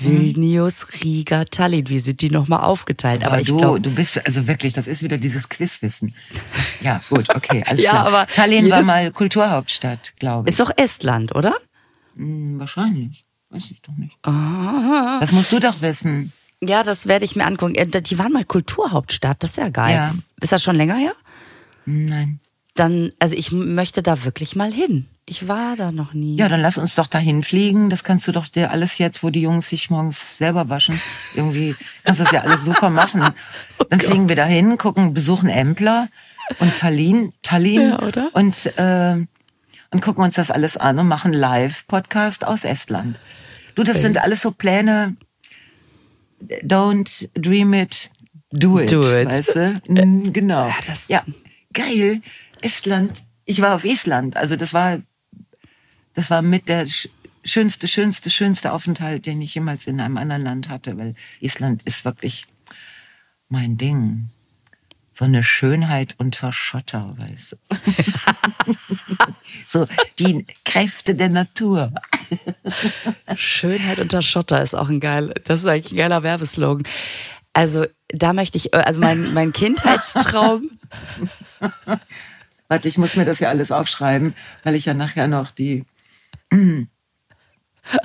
[0.00, 1.88] Vilnius, Riga, Tallinn.
[1.88, 3.22] Wie sind die nochmal aufgeteilt?
[3.22, 6.16] Aber, aber du, glaub, du bist also wirklich, das ist wieder dieses Quizwissen.
[6.80, 8.06] Ja, gut, okay, alles ja, klar.
[8.06, 10.52] Aber Tallinn war mal Kultur Hauptstadt, glaube ich.
[10.52, 11.54] Ist doch Estland, oder?
[12.16, 13.24] Hm, wahrscheinlich.
[13.50, 14.16] Weiß ich doch nicht.
[14.22, 15.18] Ah.
[15.20, 16.32] Das musst du doch wissen.
[16.62, 17.74] Ja, das werde ich mir angucken.
[17.74, 19.94] Äh, die waren mal Kulturhauptstadt, das ist ja geil.
[19.94, 20.14] Ja.
[20.40, 21.14] Ist das schon länger her?
[21.84, 22.40] Nein.
[22.74, 25.06] Dann, also ich möchte da wirklich mal hin.
[25.26, 26.36] Ich war da noch nie.
[26.36, 27.90] Ja, dann lass uns doch dahin fliegen.
[27.90, 31.00] Das kannst du doch dir alles jetzt, wo die Jungs sich morgens selber waschen.
[31.34, 33.22] Irgendwie kannst du das ja alles super machen.
[33.78, 36.08] Oh dann fliegen wir dahin, gucken, besuchen Empler
[36.60, 38.30] und Tallinn, Tallinn ja, oder?
[38.32, 39.26] und äh,
[39.92, 43.20] und gucken uns das alles an und machen Live-Podcast aus Estland.
[43.74, 45.16] Du, das sind alles so Pläne.
[46.62, 48.10] Don't dream it,
[48.50, 48.90] do it.
[48.90, 49.28] Do it.
[49.28, 49.82] Weißt du?
[49.88, 50.66] Mhm, genau.
[50.66, 51.22] Ja, das ja,
[51.72, 52.20] geil.
[52.60, 53.22] Estland.
[53.44, 54.36] Ich war auf Island.
[54.36, 55.00] Also das war,
[56.14, 56.86] das war mit der
[57.44, 62.04] schönste, schönste, schönste Aufenthalt, den ich jemals in einem anderen Land hatte, weil Island ist
[62.04, 62.46] wirklich
[63.48, 64.30] mein Ding.
[65.12, 67.56] So eine Schönheit unter Schotter, weißt du.
[69.66, 69.86] so
[70.18, 71.92] die Kräfte der Natur.
[73.36, 76.84] Schönheit unter Schotter ist auch ein geil, das ist eigentlich ein geiler Werbeslogan.
[77.52, 80.70] Also da möchte ich, also mein, mein Kindheitstraum.
[82.68, 85.84] Warte, ich muss mir das ja alles aufschreiben, weil ich ja nachher noch die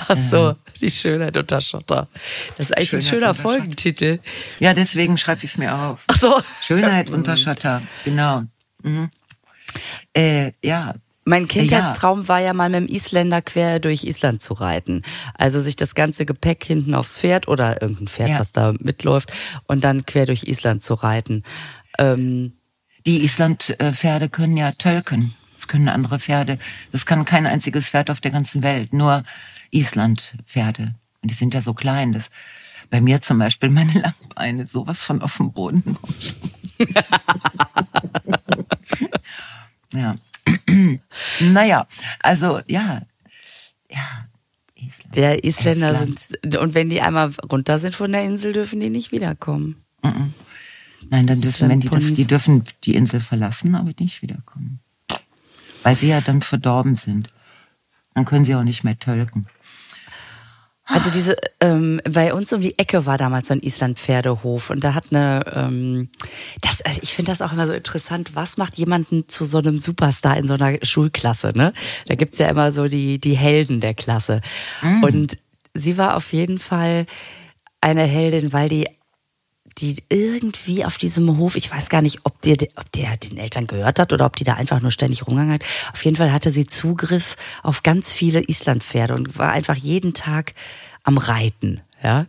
[0.08, 2.08] Ach so, die Schönheit unter Schotter.
[2.58, 4.20] Das ist eigentlich Schönheit ein schöner Folgentitel.
[4.60, 6.04] Ja, deswegen schreibe ich es mir auf.
[6.08, 6.42] Ach so.
[6.62, 8.44] Schönheit unter Schotter, genau.
[8.84, 9.10] Mhm.
[10.14, 10.96] Äh, ja.
[11.26, 12.28] Mein Kindheitstraum ja.
[12.30, 15.04] war ja mal mit dem Isländer quer durch Island zu reiten.
[15.34, 18.40] Also sich das ganze Gepäck hinten aufs Pferd oder irgendein Pferd, ja.
[18.40, 19.34] was da mitläuft,
[19.68, 21.44] und dann quer durch Island zu reiten.
[22.00, 22.54] Ähm,
[23.06, 25.36] die Island-Pferde können ja tölken.
[25.56, 26.60] Das können andere Pferde.
[26.92, 28.94] Das kann kein einziges Pferd auf der ganzen Welt.
[28.94, 29.24] Nur
[29.72, 30.96] Island-Pferde.
[31.22, 32.30] Und die sind ja so klein, dass
[32.90, 35.98] bei mir zum Beispiel meine Langbeine sowas von auf dem Boden
[39.94, 40.16] Ja.
[41.40, 41.88] naja,
[42.20, 43.02] also ja,
[43.90, 44.28] ja.
[44.76, 45.16] Island.
[45.16, 46.20] Der Isländer Estland.
[46.20, 49.84] sind, und wenn die einmal runter sind von der Insel, dürfen die nicht wiederkommen.
[51.10, 54.80] Nein, dann dürfen, wenn die das, die dürfen die Insel verlassen, aber nicht wiederkommen.
[55.84, 57.32] Weil sie ja dann verdorben sind.
[58.14, 59.48] Dann können sie auch nicht mehr tölken.
[60.90, 64.94] Also diese, ähm, bei uns um die Ecke war damals so ein Island-Pferdehof und da
[64.94, 66.10] hat eine, ähm,
[66.62, 69.78] das, also ich finde das auch immer so interessant, was macht jemanden zu so einem
[69.78, 71.74] Superstar in so einer Schulklasse, ne?
[72.06, 74.42] Da gibt's ja immer so die, die Helden der Klasse.
[74.82, 75.04] Mm.
[75.04, 75.38] Und
[75.74, 77.06] sie war auf jeden Fall
[77.82, 78.88] eine Heldin, weil die
[79.78, 83.68] die irgendwie auf diesem Hof, ich weiß gar nicht, ob der, ob der den Eltern
[83.68, 85.66] gehört hat oder ob die da einfach nur ständig rumgegangen hat.
[85.94, 90.54] Auf jeden Fall hatte sie Zugriff auf ganz viele Islandpferde und war einfach jeden Tag
[91.04, 92.26] am Reiten, ja,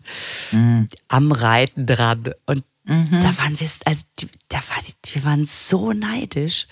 [0.52, 0.88] mhm.
[1.08, 2.32] am Reiten dran.
[2.46, 3.20] Und mhm.
[3.20, 4.02] da waren wir, also
[4.48, 4.82] da war
[5.12, 6.66] wir waren so neidisch,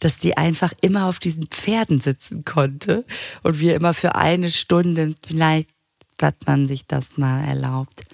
[0.00, 3.04] dass die einfach immer auf diesen Pferden sitzen konnte
[3.42, 5.68] und wir immer für eine Stunde vielleicht
[6.20, 8.04] hat man sich das mal erlaubt.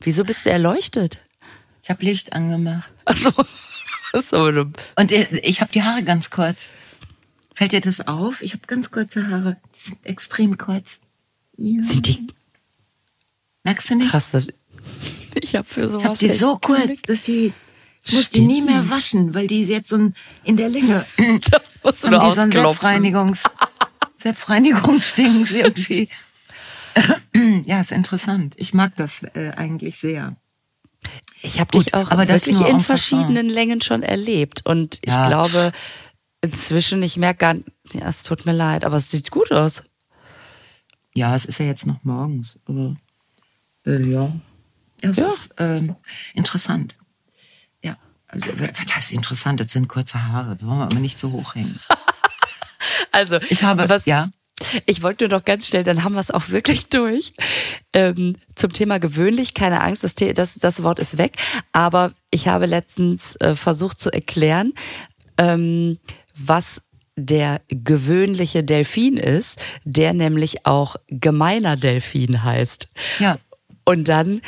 [0.00, 1.20] Wieso bist du erleuchtet?
[1.82, 2.92] Ich habe Licht angemacht.
[3.04, 3.32] Ach so.
[4.20, 6.70] so Und ich habe die Haare ganz kurz.
[7.54, 8.42] Fällt dir das auf?
[8.42, 9.56] Ich habe ganz kurze Haare.
[9.74, 11.00] Die sind extrem kurz.
[11.56, 11.82] Ja.
[11.82, 12.26] Sind die?
[13.64, 14.10] Merkst du nicht?
[14.10, 14.46] Krass, das,
[15.34, 16.02] ich habe für sowas.
[16.02, 17.52] Ich habe die so kurz, dass die
[18.04, 20.10] ich muss die nie mehr waschen, weil die jetzt so
[20.42, 21.06] in der Länge
[21.50, 23.44] da musst du haben die so ein Selbstreinigungs
[24.16, 26.08] Selbstreinigungsdings irgendwie.
[27.64, 28.54] ja, ist interessant.
[28.56, 30.36] Ich mag das äh, eigentlich sehr.
[31.42, 35.26] Ich habe dich auch aber wirklich in verschiedenen Längen schon erlebt und ich ja.
[35.26, 35.72] glaube
[36.40, 39.82] inzwischen, ich merke gar nicht, ja, es tut mir leid, aber es sieht gut aus.
[41.14, 42.96] Ja, es ist ja jetzt noch morgens, aber
[43.86, 44.32] äh, ja.
[45.02, 45.26] ja, es ja.
[45.26, 45.82] ist äh,
[46.34, 46.96] interessant.
[47.82, 47.96] Ja,
[48.28, 49.60] also, was heißt interessant?
[49.60, 51.78] Das sind kurze Haare, da wollen wir aber nicht so hoch hängen.
[53.12, 54.30] also, ich habe, was, ja.
[54.86, 57.34] Ich wollte nur noch ganz schnell, dann haben wir es auch wirklich durch.
[57.92, 61.36] Ähm, zum Thema gewöhnlich, keine Angst, das, das, das Wort ist weg.
[61.72, 64.72] Aber ich habe letztens äh, versucht zu erklären,
[65.38, 65.98] ähm,
[66.34, 66.82] was
[67.16, 72.88] der gewöhnliche Delfin ist, der nämlich auch gemeiner Delfin heißt.
[73.18, 73.38] Ja.
[73.84, 74.40] Und dann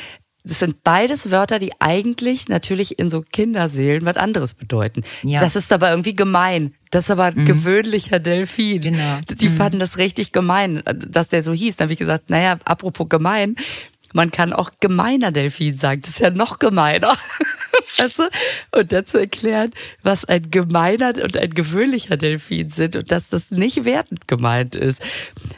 [0.45, 5.03] das sind beides Wörter, die eigentlich natürlich in so Kinderseelen was anderes bedeuten.
[5.23, 5.41] Ja.
[5.41, 6.75] Das ist aber irgendwie gemein.
[6.91, 7.45] Das ist aber ein mhm.
[7.47, 8.83] gewöhnlicher Delfin.
[8.83, 9.21] Genau.
[9.27, 9.57] Die mhm.
[9.57, 11.77] fanden das richtig gemein, dass der so hieß.
[11.77, 13.57] Dann habe ich gesagt, naja, apropos gemein,
[14.13, 16.03] man kann auch gemeiner Delfin sagen.
[16.03, 17.17] Das ist ja noch gemeiner.
[17.99, 18.29] weißt du?
[18.73, 19.71] Und dazu erklären,
[20.03, 25.03] was ein gemeiner und ein gewöhnlicher Delfin sind und dass das nicht wertend gemeint ist.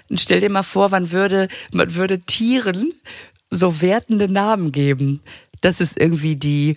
[0.08, 2.92] Und stell dir mal vor, man würde, man würde Tieren
[3.50, 5.20] so wertende Namen geben.
[5.60, 6.76] Das ist irgendwie die,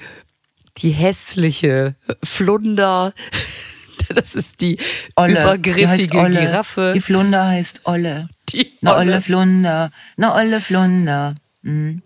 [0.77, 3.13] die hässliche Flunder.
[4.15, 4.79] Das ist die
[5.15, 5.39] Olle.
[5.39, 6.39] übergriffige die Olle.
[6.39, 6.93] Giraffe.
[6.95, 8.27] Die Flunder heißt Olle.
[8.49, 8.95] Die Olle.
[8.95, 9.91] Eine Olle Flunder.
[10.17, 11.36] Eine Olle Flunder.
[11.62, 12.01] Mhm.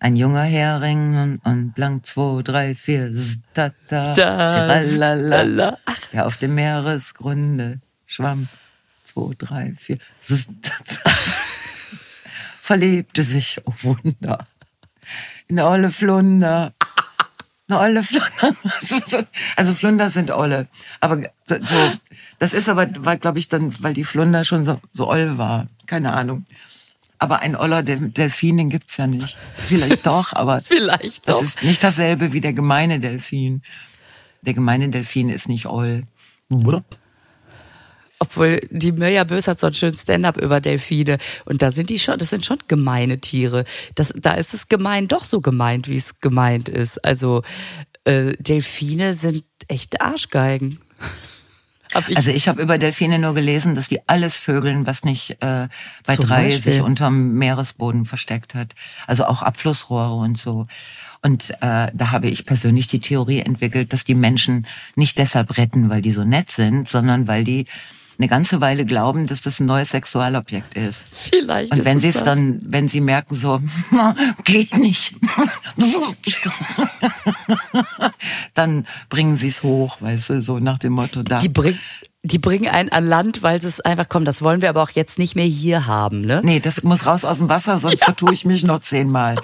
[0.00, 3.12] Ein junger Hering und, und blank 2, 3, 4,
[3.52, 5.76] da, da, da,
[6.12, 8.48] der auf dem Meeresgründe schwamm.
[9.04, 9.98] 2, 3, 4,
[12.68, 14.46] verlebte sich, oh Wunder,
[15.46, 16.74] in Olle Flunder.
[17.66, 19.26] Eine Olle Flunder.
[19.56, 20.68] Also Flunder sind Olle.
[21.00, 21.56] Aber so,
[22.38, 25.68] das ist aber, weil, glaube ich, dann, weil die Flunder schon so, so oll war.
[25.86, 26.44] Keine Ahnung.
[27.18, 29.38] Aber ein Oller gibt es ja nicht.
[29.66, 31.42] Vielleicht doch, aber Vielleicht das doch.
[31.42, 33.62] ist nicht dasselbe wie der gemeine Delfin.
[34.42, 36.04] Der gemeine Delfin ist nicht oll.
[36.50, 36.98] Wupp.
[38.20, 41.98] Obwohl die Mirja Bös hat so einen schönen Stand-up über Delfine und da sind die
[41.98, 43.64] schon, das sind schon gemeine Tiere.
[43.94, 47.04] Das, da ist es gemein doch so gemeint, wie es gemeint ist.
[47.04, 47.42] Also
[48.04, 50.80] äh, Delfine sind echte Arschgeigen.
[52.06, 55.68] Ich also ich habe über Delfine nur gelesen, dass die alles vögeln, was nicht äh,
[56.06, 56.72] bei drei Beispiel.
[56.74, 58.74] sich unterm Meeresboden versteckt hat.
[59.06, 60.66] Also auch Abflussrohre und so.
[61.22, 65.88] Und äh, da habe ich persönlich die Theorie entwickelt, dass die Menschen nicht deshalb retten,
[65.88, 67.64] weil die so nett sind, sondern weil die
[68.18, 71.06] eine ganze Weile glauben, dass das ein neues Sexualobjekt ist.
[71.12, 71.72] Vielleicht.
[71.72, 73.60] Und wenn sie es dann, wenn sie merken so,
[74.44, 75.14] geht nicht,
[78.54, 81.38] dann bringen sie es hoch, weißt du, so nach dem Motto da.
[81.38, 81.78] Die bringen
[82.24, 84.26] die bringen einen an Land, weil es einfach kommt.
[84.26, 86.42] Das wollen wir aber auch jetzt nicht mehr hier haben, ne?
[86.44, 88.06] Nee, das muss raus aus dem Wasser, sonst ja.
[88.06, 89.36] vertue ich mich noch zehnmal.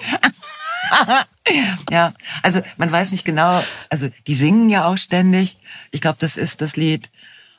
[1.89, 5.57] ja, also man weiß nicht genau, also die singen ja auch ständig.
[5.91, 7.09] Ich glaube, das ist das Lied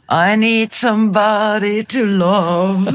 [0.08, 2.86] I need somebody to love.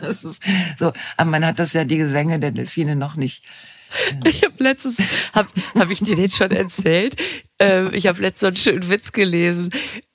[0.00, 0.42] das ist
[0.78, 3.44] so, aber man hat das ja die Gesänge der Delfine noch nicht
[4.24, 4.98] ich habe letztens,
[5.34, 7.16] habe hab ich dir den schon erzählt?
[7.58, 9.70] Ähm, ich habe letztens einen schönen Witz gelesen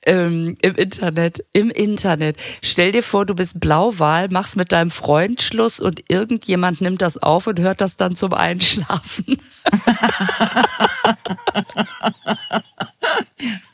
[0.06, 1.44] ähm, im Internet.
[1.54, 2.38] Im Internet.
[2.62, 7.18] Stell dir vor, du bist Blauwal, machst mit deinem Freund Schluss und irgendjemand nimmt das
[7.18, 9.38] auf und hört das dann zum Einschlafen.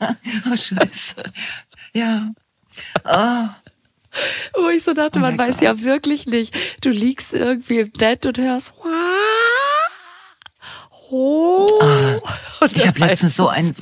[0.00, 1.22] oh Scheiße.
[1.94, 2.30] Ja.
[3.04, 3.48] Oh.
[4.54, 5.62] Wo ich so dachte, oh man weiß Gott.
[5.62, 6.54] ja wirklich nicht.
[6.80, 8.72] Du liegst irgendwie im Bett und hörst,
[11.10, 11.68] Oh.
[11.80, 13.74] Ah, ich habe letztens so ein,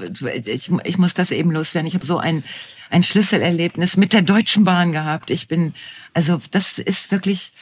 [0.44, 2.44] ich, ich muss das eben loswerden, ich habe so ein,
[2.90, 5.30] ein Schlüsselerlebnis mit der Deutschen Bahn gehabt.
[5.30, 5.74] Ich bin,
[6.14, 7.52] also das ist wirklich,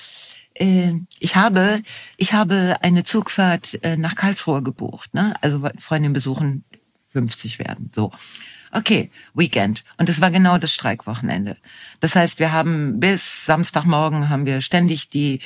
[0.54, 1.80] äh, ich habe,
[2.18, 5.34] ich habe eine Zugfahrt äh, nach Karlsruhe gebucht, ne?
[5.40, 6.64] Also Freundin besuchen
[7.14, 8.12] 50 werden, so.
[8.76, 9.84] Okay, Weekend.
[9.98, 11.56] Und es war genau das Streikwochenende.
[12.00, 15.38] Das heißt, wir haben bis Samstagmorgen haben wir ständig die,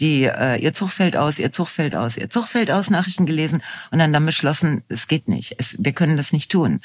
[0.00, 3.26] die äh, ihr Zug fällt aus, ihr Zug fällt aus, ihr Zug fällt aus Nachrichten
[3.26, 5.56] gelesen und dann dann beschlossen, es geht nicht.
[5.58, 6.80] Es, wir können das nicht tun.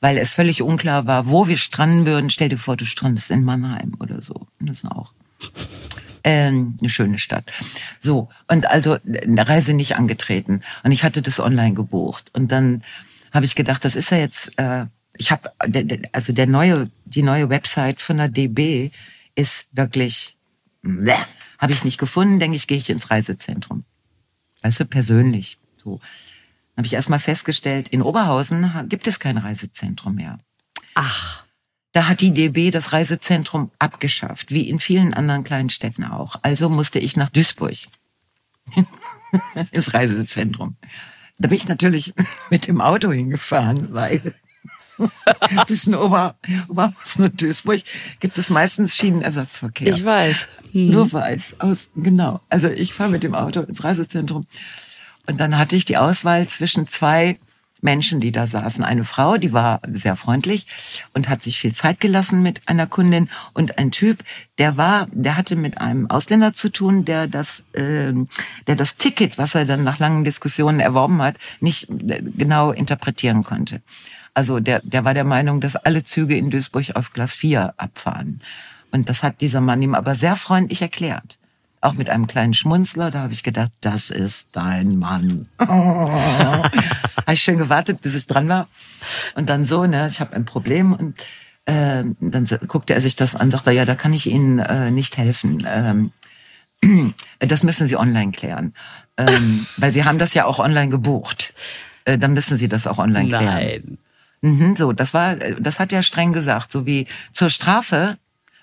[0.00, 2.28] Weil es völlig unklar war, wo wir stranden würden.
[2.28, 4.48] Stell dir vor, du strandest in Mannheim oder so.
[4.58, 5.12] Das ist auch
[6.26, 7.52] ähm, eine schöne Stadt.
[8.00, 10.60] So, und also eine Reise nicht angetreten.
[10.82, 12.30] Und ich hatte das online gebucht.
[12.34, 12.82] Und dann
[13.36, 15.52] habe ich gedacht, das ist ja jetzt äh, ich habe
[16.12, 18.90] also der neue die neue Website von der DB
[19.34, 20.36] ist wirklich
[21.58, 23.84] habe ich nicht gefunden, denke ich, gehe ich ins Reisezentrum.
[24.62, 26.00] Weißt du, persönlich so.
[26.76, 30.38] Habe ich erstmal festgestellt, in Oberhausen gibt es kein Reisezentrum mehr.
[30.94, 31.44] Ach.
[31.92, 36.36] Da hat die DB das Reisezentrum abgeschafft, wie in vielen anderen kleinen Städten auch.
[36.42, 37.76] Also musste ich nach Duisburg
[39.70, 40.76] ins Reisezentrum.
[41.38, 42.14] Da bin ich natürlich
[42.50, 44.34] mit dem Auto hingefahren, weil
[45.66, 46.36] Zwischen Ober,
[46.68, 47.82] Oberhausen und Duisburg
[48.20, 49.88] gibt es meistens Schienenersatzverkehr.
[49.88, 50.46] Ich weiß.
[50.72, 50.90] Hm.
[50.90, 51.60] Du weißt.
[51.60, 52.40] Aus, genau.
[52.48, 54.46] Also ich fahre mit dem Auto ins Reisezentrum.
[55.28, 57.38] Und dann hatte ich die Auswahl zwischen zwei
[57.82, 58.84] Menschen, die da saßen.
[58.84, 60.66] Eine Frau, die war sehr freundlich
[61.14, 64.18] und hat sich viel Zeit gelassen mit einer Kundin und ein Typ,
[64.58, 68.12] der war, der hatte mit einem Ausländer zu tun, der das, äh,
[68.66, 73.44] der das Ticket, was er dann nach langen Diskussionen erworben hat, nicht äh, genau interpretieren
[73.44, 73.82] konnte.
[74.34, 78.40] Also der, der war der Meinung, dass alle Züge in Duisburg auf Glas 4 abfahren.
[78.90, 81.38] Und das hat dieser Mann ihm aber sehr freundlich erklärt.
[81.80, 85.48] Auch mit einem kleinen Schmunzler, da habe ich gedacht, das ist dein Mann.
[85.58, 85.66] Oh.
[85.66, 88.68] habe ich schön gewartet, bis ich dran war.
[89.34, 91.18] Und dann so, ne, ich habe ein Problem und
[91.66, 95.18] äh, dann guckte er sich das an, sagte, ja, da kann ich Ihnen äh, nicht
[95.18, 95.66] helfen.
[95.68, 96.12] Ähm,
[97.40, 98.74] das müssen Sie online klären.
[99.16, 101.52] Ähm, weil Sie haben das ja auch online gebucht.
[102.04, 103.44] Äh, dann müssen Sie das auch online klären.
[103.44, 103.98] Nein.
[104.42, 108.16] Mhm, so, das war, das hat er streng gesagt, so wie zur Strafe,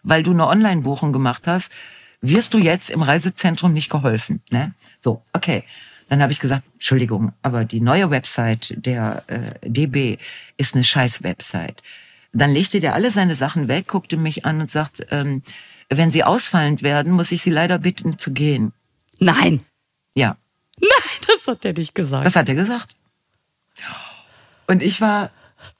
[0.03, 1.71] weil du eine Online-Buchung gemacht hast,
[2.23, 4.41] wirst du jetzt im Reisezentrum nicht geholfen.
[4.49, 4.73] Ne?
[4.99, 5.63] So, okay.
[6.09, 10.17] Dann habe ich gesagt, Entschuldigung, aber die neue Website der äh, DB
[10.57, 11.81] ist eine scheiß Website.
[12.31, 15.41] Dann legte der alle seine Sachen weg, guckte mich an und sagt, ähm,
[15.89, 18.73] wenn Sie ausfallend werden, muss ich Sie leider bitten zu gehen.
[19.19, 19.61] Nein.
[20.15, 20.37] Ja.
[20.79, 20.89] Nein,
[21.27, 22.25] das hat er nicht gesagt.
[22.25, 22.95] Das hat er gesagt.
[24.67, 25.29] Und ich war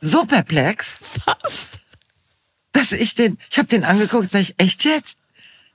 [0.02, 1.00] so perplex.
[1.26, 1.70] Was?
[2.72, 5.18] Dass ich den, ich habe den angeguckt, sag ich, echt jetzt?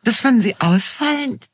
[0.04, 1.48] Das fanden Sie ausfallend?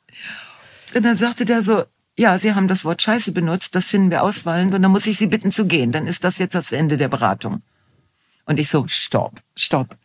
[0.94, 1.84] Und dann sagte der so,
[2.16, 5.16] ja, Sie haben das Wort Scheiße benutzt, das finden wir ausfallend und dann muss ich
[5.16, 5.92] Sie bitten zu gehen.
[5.92, 7.62] Dann ist das jetzt das Ende der Beratung.
[8.46, 9.96] Und ich so, stopp, stopp.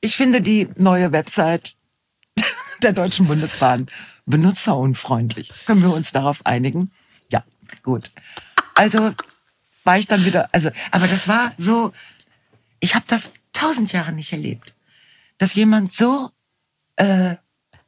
[0.00, 1.76] Ich finde die neue Website
[2.82, 3.86] der Deutschen Bundesbahn
[4.26, 5.52] benutzerunfreundlich.
[5.66, 6.90] Können wir uns darauf einigen?
[7.30, 7.44] Ja,
[7.82, 8.10] gut.
[8.74, 9.12] Also
[9.84, 11.92] war ich dann wieder, also, aber das war so,
[12.80, 14.74] ich habe das tausend Jahre nicht erlebt.
[15.38, 16.30] dass jemand so
[16.96, 17.36] äh,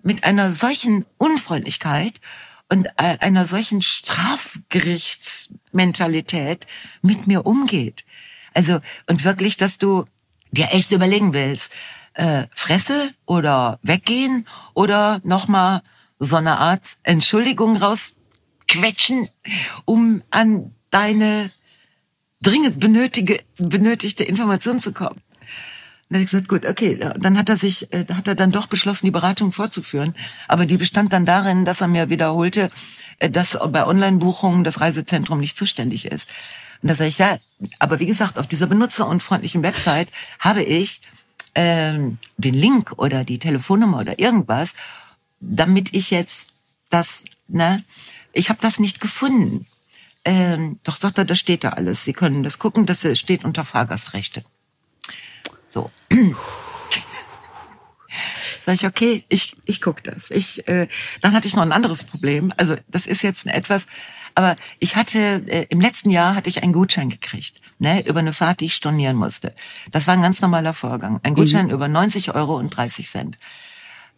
[0.09, 2.23] mit einer solchen Unfreundlichkeit
[2.71, 6.67] und äh, einer solchen Strafgerichtsmentalität
[7.03, 8.07] mit mir umgeht.
[8.55, 10.07] Also und wirklich, dass du
[10.51, 11.75] dir echt überlegen willst,
[12.15, 15.83] äh, Fresse oder weggehen oder nochmal
[16.19, 19.29] so eine Art Entschuldigung rausquetschen,
[19.85, 21.53] um an deine
[22.41, 25.21] dringend benötige, benötigte Information zu kommen.
[26.09, 26.99] Dann habe ich gesagt, gut, okay.
[27.19, 30.15] Dann hat er sich, äh, hat er dann doch beschlossen, die Beratung fortzuführen.
[30.47, 32.71] Aber die bestand dann darin, dass er mir wiederholte,
[33.19, 36.29] äh, dass bei Online-Buchungen das Reisezentrum nicht zuständig ist.
[36.83, 37.39] Und da sage ich, ja,
[37.79, 41.01] aber wie gesagt, auf dieser benutzerunfreundlichen Website habe ich
[41.55, 44.75] ähm, den Link oder die Telefonnummer oder irgendwas,
[45.41, 46.53] damit ich jetzt
[46.89, 47.83] das, ne,
[48.33, 49.67] ich habe das nicht gefunden.
[50.25, 52.05] Ähm, doch, doch, da steht da alles.
[52.05, 54.45] Sie können das gucken, das steht unter Fahrgastrechte.
[55.69, 55.91] So.
[58.61, 60.31] Sag ich, okay, ich, ich guck das.
[60.31, 60.89] Ich, äh,
[61.21, 62.53] dann hatte ich noch ein anderes Problem.
[62.57, 63.87] Also das ist jetzt etwas,
[64.35, 68.33] aber ich hatte, äh, im letzten Jahr hatte ich einen Gutschein gekriegt, ne, über eine
[68.33, 69.55] Fahrt, die ich stornieren musste.
[69.91, 71.19] Das war ein ganz normaler Vorgang.
[71.23, 71.73] Ein Gutschein mhm.
[71.73, 73.39] über 90 Euro und 30 Cent.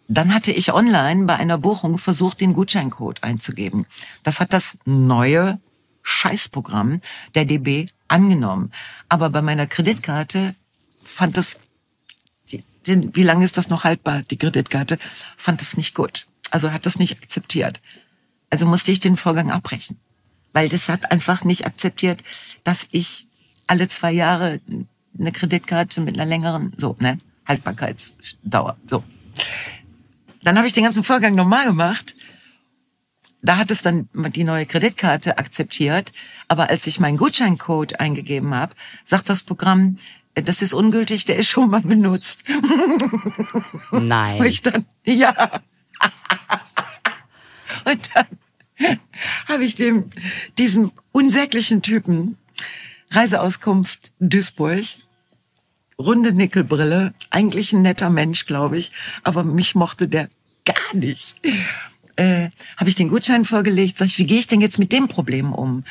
[0.09, 3.86] Dann hatte ich online bei einer Buchung versucht, den Gutscheincode einzugeben.
[4.24, 5.61] Das hat das neue
[6.03, 7.01] Scheißprogramm
[7.34, 8.72] der DB angenommen.
[9.09, 10.57] Aber bei meiner Kreditkarte
[11.03, 11.57] fand das,
[12.51, 14.98] die, die, wie lange ist das noch haltbar, die Kreditkarte,
[15.36, 16.26] fand es nicht gut.
[16.51, 17.80] Also hat das nicht akzeptiert.
[18.51, 19.98] Also musste ich den Vorgang abbrechen.
[20.53, 22.24] Weil das hat einfach nicht akzeptiert,
[22.64, 23.28] dass ich
[23.66, 24.61] alle zwei Jahre
[25.18, 29.05] eine Kreditkarte mit einer längeren, so, ne, Haltbarkeitsdauer, so.
[30.42, 32.16] Dann habe ich den ganzen Vorgang nochmal gemacht.
[33.42, 36.12] Da hat es dann die neue Kreditkarte akzeptiert.
[36.48, 38.74] Aber als ich meinen Gutscheincode eingegeben habe,
[39.05, 39.96] sagt das Programm,
[40.43, 42.45] das ist ungültig, der ist schon mal benutzt.
[43.93, 44.38] Nein.
[44.41, 45.61] Und ich dann, ja.
[47.84, 48.26] Und dann
[49.49, 50.11] habe ich dem,
[50.59, 52.36] diesem unsäglichen Typen
[53.11, 54.84] Reiseauskunft Duisburg,
[55.99, 60.28] runde Nickelbrille, eigentlich ein netter Mensch, glaube ich, aber mich mochte der
[60.64, 61.36] gar nicht.
[62.16, 65.09] Äh, habe ich den Gutschein vorgelegt, sag ich, wie gehe ich denn jetzt mit dem
[65.09, 65.84] Problem um?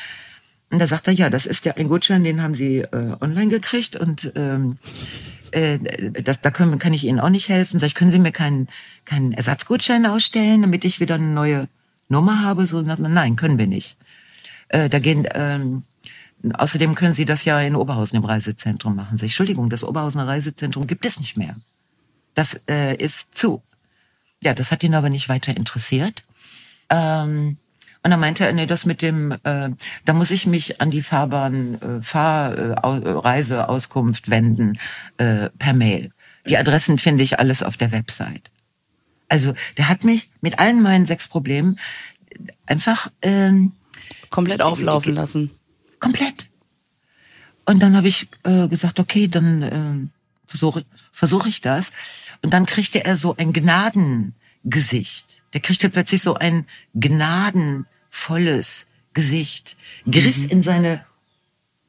[0.70, 3.48] Und da sagt er, ja, das ist ja ein Gutschein, den haben Sie äh, online
[3.48, 4.76] gekriegt und ähm,
[5.50, 5.78] äh,
[6.22, 7.78] das, da können, kann ich Ihnen auch nicht helfen.
[7.78, 8.68] Sag ich, können Sie mir keinen,
[9.04, 11.68] keinen Ersatzgutschein ausstellen, damit ich wieder eine neue
[12.08, 12.66] Nummer habe?
[12.66, 13.96] So, nein, können wir nicht.
[14.68, 15.82] Äh, da gehen, ähm,
[16.54, 19.16] außerdem können Sie das ja in Oberhausen im Reisezentrum machen.
[19.16, 21.56] Sag ich, Entschuldigung, das Oberhausener Reisezentrum gibt es nicht mehr.
[22.34, 23.62] Das äh, ist zu.
[24.42, 26.22] Ja, das hat ihn aber nicht weiter interessiert.
[26.88, 27.58] Ähm,
[28.02, 29.68] und dann meinte er, nee, das mit dem, äh,
[30.04, 34.78] da muss ich mich an die Fahrbahn, äh, Fahrreiseauskunft äh, wenden
[35.18, 36.10] äh, per Mail.
[36.48, 38.50] Die Adressen finde ich alles auf der Website.
[39.28, 41.78] Also der hat mich mit allen meinen sechs Problemen
[42.66, 43.72] einfach ähm,
[44.30, 45.50] komplett auflaufen lassen.
[45.98, 46.48] Komplett.
[47.66, 50.08] Und dann habe ich äh, gesagt, okay, dann äh,
[50.46, 51.92] versuche versuch ich das.
[52.40, 59.76] Und dann kriegte er so ein Gnadengesicht der kriegte plötzlich so ein gnadenvolles Gesicht,
[60.10, 60.48] griff mhm.
[60.48, 61.04] in seine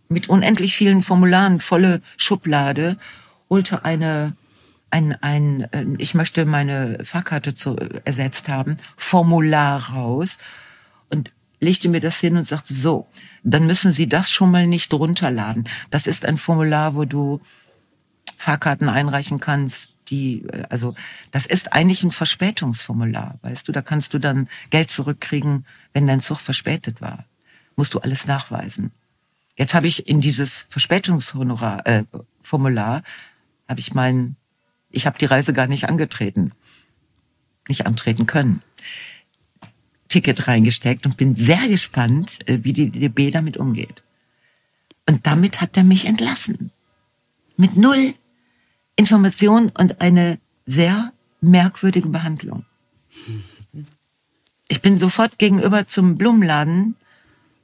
[0.10, 2.98] mit unendlich vielen Formularen volle Schublade,
[3.50, 4.36] holte eine
[4.92, 10.38] ein, ein, äh, ich möchte meine Fahrkarte zu, ersetzt haben, Formular raus
[11.10, 13.08] und legte mir das hin und sagte, so,
[13.44, 15.70] dann müssen Sie das schon mal nicht runterladen.
[15.90, 17.40] Das ist ein Formular, wo du
[18.42, 20.96] Fahrkarten einreichen kannst, die, äh, also
[21.32, 26.22] das ist eigentlich ein Verspätungsformular, weißt du, da kannst du dann Geld zurückkriegen, wenn dein
[26.22, 27.26] Zug verspätet war.
[27.76, 28.92] Musst du alles nachweisen.
[29.58, 32.04] Jetzt habe ich in dieses Verspätungshonorar äh,
[32.42, 33.04] Formular
[33.70, 34.36] habe ich mein,
[34.90, 36.52] ich habe die Reise gar nicht angetreten,
[37.68, 38.64] nicht antreten können.
[40.10, 44.04] Ticket reingesteckt und bin sehr gespannt, äh, wie die DB damit umgeht.
[45.08, 46.72] Und damit hat er mich entlassen.
[47.56, 48.16] Mit null
[48.96, 52.66] Information und eine sehr merkwürdige Behandlung.
[54.68, 56.96] Ich bin sofort gegenüber zum Blumenladen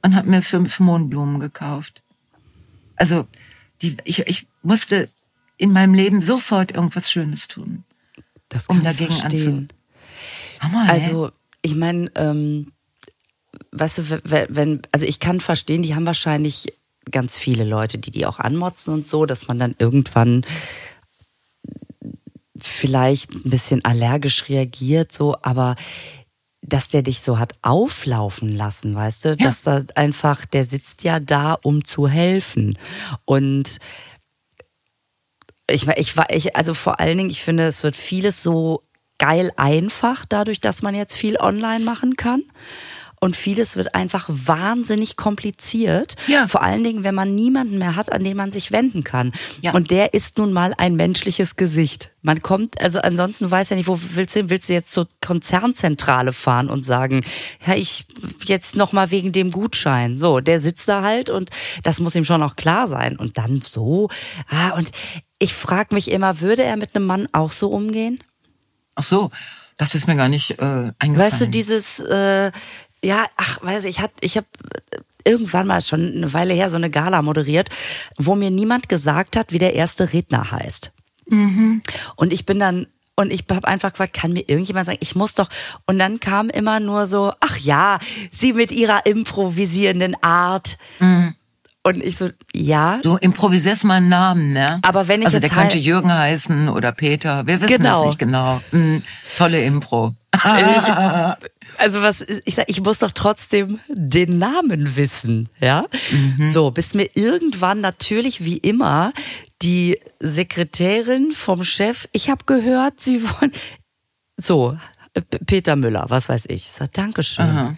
[0.02, 2.02] und habe mir fünf Mohnblumen gekauft.
[2.96, 3.26] Also
[3.82, 5.08] die, ich, ich musste
[5.56, 7.84] in meinem Leben sofort irgendwas Schönes tun,
[8.68, 9.66] um dagegen anzu.
[10.60, 10.90] Hammer, ne?
[10.90, 11.30] Also
[11.62, 12.72] ich meine, ähm,
[13.72, 16.72] weißt du, wenn, also ich kann verstehen, die haben wahrscheinlich
[17.10, 20.44] ganz viele Leute, die die auch anmotzen und so, dass man dann irgendwann
[22.60, 25.76] vielleicht ein bisschen allergisch reagiert, so, aber
[26.60, 29.36] dass der dich so hat auflaufen lassen, weißt du, ja.
[29.36, 32.76] dass da einfach, der sitzt ja da, um zu helfen.
[33.24, 33.78] Und
[35.70, 38.82] ich, ich war, ich, also vor allen Dingen, ich finde, es wird vieles so
[39.18, 42.42] geil einfach dadurch, dass man jetzt viel online machen kann
[43.20, 46.16] und vieles wird einfach wahnsinnig kompliziert.
[46.26, 46.46] Ja.
[46.46, 49.32] Vor allen Dingen, wenn man niemanden mehr hat, an den man sich wenden kann.
[49.60, 49.72] Ja.
[49.72, 52.10] Und der ist nun mal ein menschliches Gesicht.
[52.22, 56.32] Man kommt, also ansonsten weiß ja nicht, wo willst du, willst du jetzt zur Konzernzentrale
[56.32, 57.24] fahren und sagen,
[57.66, 58.06] ja, ich
[58.44, 60.18] jetzt noch mal wegen dem Gutschein.
[60.18, 61.50] So, der sitzt da halt und
[61.82, 63.16] das muss ihm schon auch klar sein.
[63.16, 64.08] Und dann so,
[64.48, 64.90] ah, und
[65.38, 68.18] ich frage mich immer, würde er mit einem Mann auch so umgehen?
[68.94, 69.30] Ach so,
[69.76, 71.18] das ist mir gar nicht äh, eingefallen.
[71.18, 72.50] Weißt du, dieses, äh,
[73.02, 74.46] ja, ach, weiß ich, ich hab, ich habe
[75.24, 77.68] irgendwann mal schon eine Weile her so eine Gala moderiert,
[78.16, 80.92] wo mir niemand gesagt hat, wie der erste Redner heißt.
[81.26, 81.82] Mhm.
[82.16, 85.34] Und ich bin dann und ich habe einfach gefragt, kann mir irgendjemand sagen, ich muss
[85.34, 85.48] doch.
[85.86, 87.98] Und dann kam immer nur so, ach ja,
[88.30, 90.78] sie mit ihrer improvisierenden Art.
[91.00, 91.34] Mhm.
[91.84, 92.98] Und ich so, ja.
[93.02, 94.80] Du improvisierst mal einen Namen, ne?
[94.82, 97.46] Aber wenn ich Also der könnte Jürgen heißen oder Peter.
[97.46, 98.00] Wir wissen genau.
[98.00, 98.60] es nicht genau.
[98.72, 99.02] Mhm.
[99.36, 100.14] Tolle Impro.
[101.78, 105.86] also was ich sag, ich muss doch trotzdem den Namen wissen, ja?
[106.10, 106.48] Mhm.
[106.48, 109.12] So, bis mir irgendwann natürlich wie immer
[109.62, 113.52] die Sekretärin vom Chef, ich habe gehört, sie wollen
[114.36, 114.76] so
[115.46, 116.66] Peter Müller, was weiß ich.
[116.66, 117.46] Ich sag Dankeschön.
[117.46, 117.76] Aha.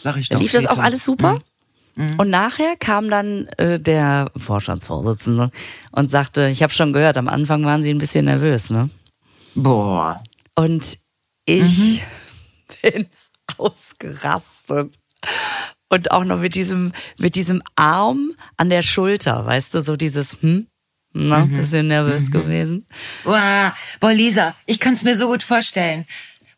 [0.00, 0.38] Sag ich doch.
[0.38, 0.62] Lief Peter.
[0.62, 1.34] das auch alles super?
[1.34, 1.42] Mhm.
[1.98, 2.14] Mhm.
[2.16, 5.50] Und nachher kam dann äh, der Vorstandsvorsitzende
[5.90, 8.88] und sagte, ich habe schon gehört, am Anfang waren Sie ein bisschen nervös, ne?
[9.56, 10.22] Boah.
[10.54, 10.96] Und
[11.44, 12.00] ich mhm.
[12.82, 13.08] bin
[13.56, 14.94] ausgerastet.
[15.88, 20.40] Und auch noch mit diesem, mit diesem Arm an der Schulter, weißt du, so dieses,
[20.40, 20.68] hm,
[21.12, 21.56] na, mhm.
[21.56, 22.32] bisschen nervös mhm.
[22.32, 22.86] gewesen.
[23.24, 26.06] Boah, boah, Lisa, ich kann's mir so gut vorstellen.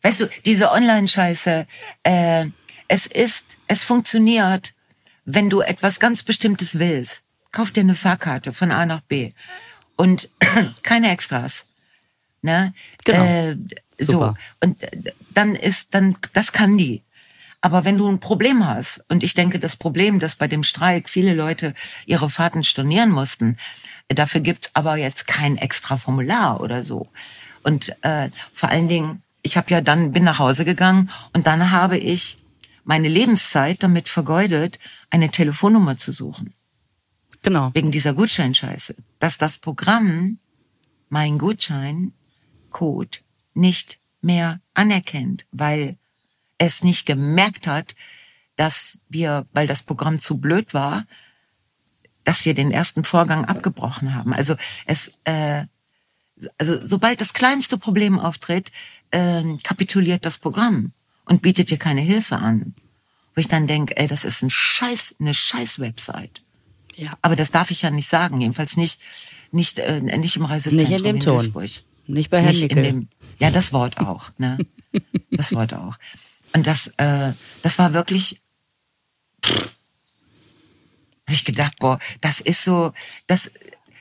[0.03, 1.65] Weißt du, diese Online-Scheiße,
[2.03, 2.45] äh,
[2.87, 4.73] es ist, es funktioniert
[5.33, 9.33] wenn du etwas ganz Bestimmtes willst, kauf dir eine Fahrkarte von A nach B
[9.95, 10.29] und
[10.83, 11.65] keine Extras.
[12.41, 12.73] Ne?
[13.03, 13.23] Genau.
[13.23, 13.57] Äh,
[13.97, 14.33] so.
[14.63, 14.77] Und
[15.33, 17.03] dann ist, dann, das kann die.
[17.61, 21.09] Aber wenn du ein Problem hast, und ich denke, das Problem, dass bei dem Streik
[21.09, 21.75] viele Leute
[22.07, 23.57] ihre Fahrten stornieren mussten,
[24.07, 27.07] dafür gibt's aber jetzt kein extra Formular oder so.
[27.61, 31.69] Und äh, vor allen Dingen, ich habe ja dann bin nach Hause gegangen und dann
[31.69, 32.37] habe ich
[32.83, 34.79] meine Lebenszeit damit vergeudet,
[35.09, 36.53] eine Telefonnummer zu suchen.
[37.41, 37.71] Genau.
[37.73, 38.95] Wegen dieser Gutscheinscheiße.
[39.19, 40.39] Dass das Programm
[41.09, 43.23] mein Gutscheincode
[43.53, 45.97] nicht mehr anerkennt, weil
[46.57, 47.95] es nicht gemerkt hat,
[48.55, 51.05] dass wir, weil das Programm zu blöd war,
[52.23, 54.33] dass wir den ersten Vorgang abgebrochen haben.
[54.33, 54.55] Also
[54.85, 55.65] es, äh,
[56.57, 58.71] also sobald das kleinste Problem auftritt,
[59.09, 60.93] äh, kapituliert das Programm
[61.31, 62.75] und bietet dir keine Hilfe an.
[63.33, 66.41] Wo ich dann denke, ey, das ist ein Scheiß, eine Scheiß-Website.
[66.95, 67.17] Ja.
[67.21, 68.99] Aber das darf ich ja nicht sagen, jedenfalls nicht,
[69.53, 71.37] nicht, äh, nicht im Reisezentrum nicht in dem in Ton.
[71.37, 71.69] Duisburg.
[72.07, 73.07] Nicht bei Herrn nicht in dem,
[73.39, 74.57] Ja, das Wort auch, ne?
[75.31, 75.95] Das Wort auch.
[76.51, 78.41] Und das, äh, das war wirklich,
[79.45, 79.69] pff,
[81.27, 82.91] hab ich gedacht, boah, das ist so,
[83.27, 83.51] das,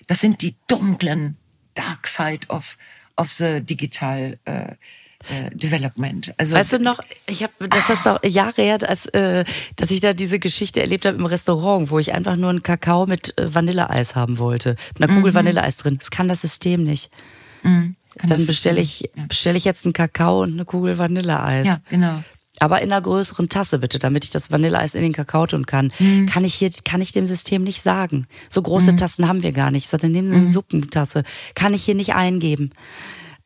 [0.09, 1.37] das sind die dunklen
[1.75, 2.77] Dark Side of,
[3.17, 4.75] of the Digital, äh,
[5.29, 6.33] äh, Development.
[6.39, 9.45] Also weißt du noch, ich habe das ist doch Jahre her, als, äh,
[9.77, 13.07] dass ich da diese Geschichte erlebt habe im Restaurant, wo ich einfach nur einen Kakao
[13.07, 15.37] mit äh, Vanilleeis haben wollte, mit einer Kugel mhm.
[15.37, 15.99] Vanilleeis drin.
[15.99, 17.11] Das kann das System nicht.
[17.63, 17.97] Mhm.
[18.27, 19.27] Dann bestelle ich ja.
[19.29, 21.67] bestelle ich jetzt einen Kakao und eine Kugel Vanilleeis.
[21.67, 22.25] Ja, genau.
[22.59, 25.93] Aber in einer größeren Tasse bitte, damit ich das Vanilleeis in den Kakao tun kann.
[25.99, 26.27] Mhm.
[26.27, 28.27] Kann ich hier, kann ich dem System nicht sagen.
[28.49, 28.97] So große mhm.
[28.97, 29.89] Tassen haben wir gar nicht.
[29.89, 30.51] Sondern nehmen Sie eine mhm.
[30.51, 31.25] Suppentasse.
[31.55, 32.73] Kann ich hier nicht eingeben.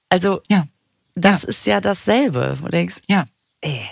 [0.09, 0.67] Also, ja
[1.15, 1.49] das ja.
[1.49, 2.59] ist ja dasselbe.
[2.61, 3.25] Du denkst, ja.
[3.61, 3.89] Ey.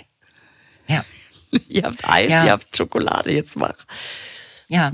[0.87, 1.03] Ja.
[1.69, 2.45] ihr habt Eis, ja.
[2.45, 3.75] ihr habt Schokolade, jetzt mach.
[4.67, 4.93] Ja.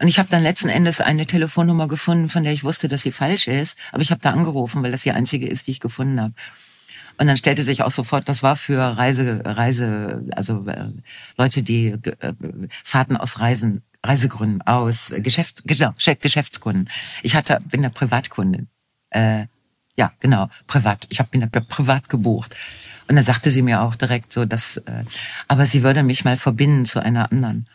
[0.00, 3.12] Und ich habe dann letzten Endes eine Telefonnummer gefunden, von der ich wusste, dass sie
[3.12, 3.76] falsch ist.
[3.90, 6.34] Aber ich habe da angerufen, weil das die einzige ist, die ich gefunden habe.
[7.18, 10.86] Und dann stellte sich auch sofort, das war für Reise, Reise, also äh,
[11.36, 12.32] Leute, die äh,
[12.84, 16.88] Fahrten aus Reisen, Reisegründen, aus Geschäft, genau, Geschäftskunden.
[17.24, 18.68] Ich hatte, bin der Privatkundin.
[19.10, 19.46] Äh,
[19.98, 21.06] ja, genau, privat.
[21.08, 22.54] Ich habe ihn privat gebucht.
[23.08, 25.04] Und dann sagte sie mir auch direkt so, dass, äh,
[25.48, 27.66] aber sie würde mich mal verbinden zu einer anderen.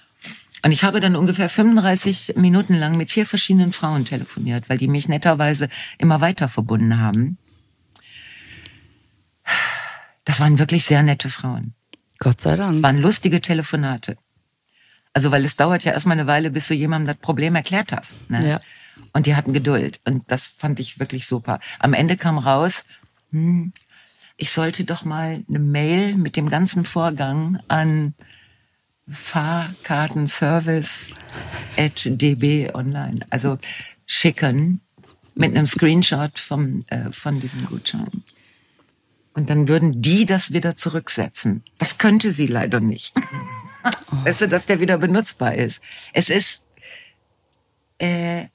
[0.64, 4.88] Und ich habe dann ungefähr 35 Minuten lang mit vier verschiedenen Frauen telefoniert, weil die
[4.88, 5.68] mich netterweise
[5.98, 7.38] immer weiter verbunden haben.
[10.24, 11.74] Das waren wirklich sehr nette Frauen.
[12.20, 12.76] Gott sei Dank.
[12.76, 14.16] Das waren lustige Telefonate.
[15.12, 18.30] Also, weil es dauert ja erstmal eine Weile, bis du jemandem das Problem erklärt hast.
[18.30, 18.48] Ne?
[18.48, 18.62] Ja.
[19.12, 20.00] Und die hatten Geduld.
[20.06, 21.60] Und das fand ich wirklich super.
[21.80, 22.86] Am Ende kam raus,
[23.32, 23.74] hm,
[24.38, 28.14] ich sollte doch mal eine Mail mit dem ganzen Vorgang an
[29.10, 31.16] Fahrkartenservice
[31.78, 33.60] at db online, also
[34.06, 34.80] schicken.
[35.36, 38.24] mit einem Screenshot vom, äh, von diesem Gutschein.
[39.34, 41.64] Und dann würden die das wieder zurücksetzen.
[41.80, 43.14] Das könnte sie leider nicht.
[44.12, 44.26] Oh.
[44.26, 45.82] Weißt du, dass der wieder benutzbar ist.
[46.14, 46.66] Es ist,
[47.98, 48.46] äh,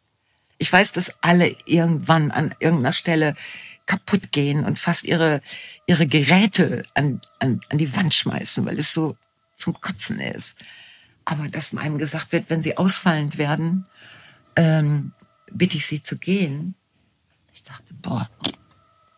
[0.59, 3.35] ich weiß, dass alle irgendwann an irgendeiner Stelle
[3.87, 5.41] kaputt gehen und fast ihre,
[5.87, 9.17] ihre Geräte an, an, an die Wand schmeißen, weil es so
[9.55, 10.59] zum Kotzen ist.
[11.25, 13.87] Aber dass einem gesagt wird, wenn sie ausfallend werden,
[14.57, 15.13] ähm,
[15.51, 16.75] bitte ich sie zu gehen.
[17.53, 18.29] Ich dachte, boah,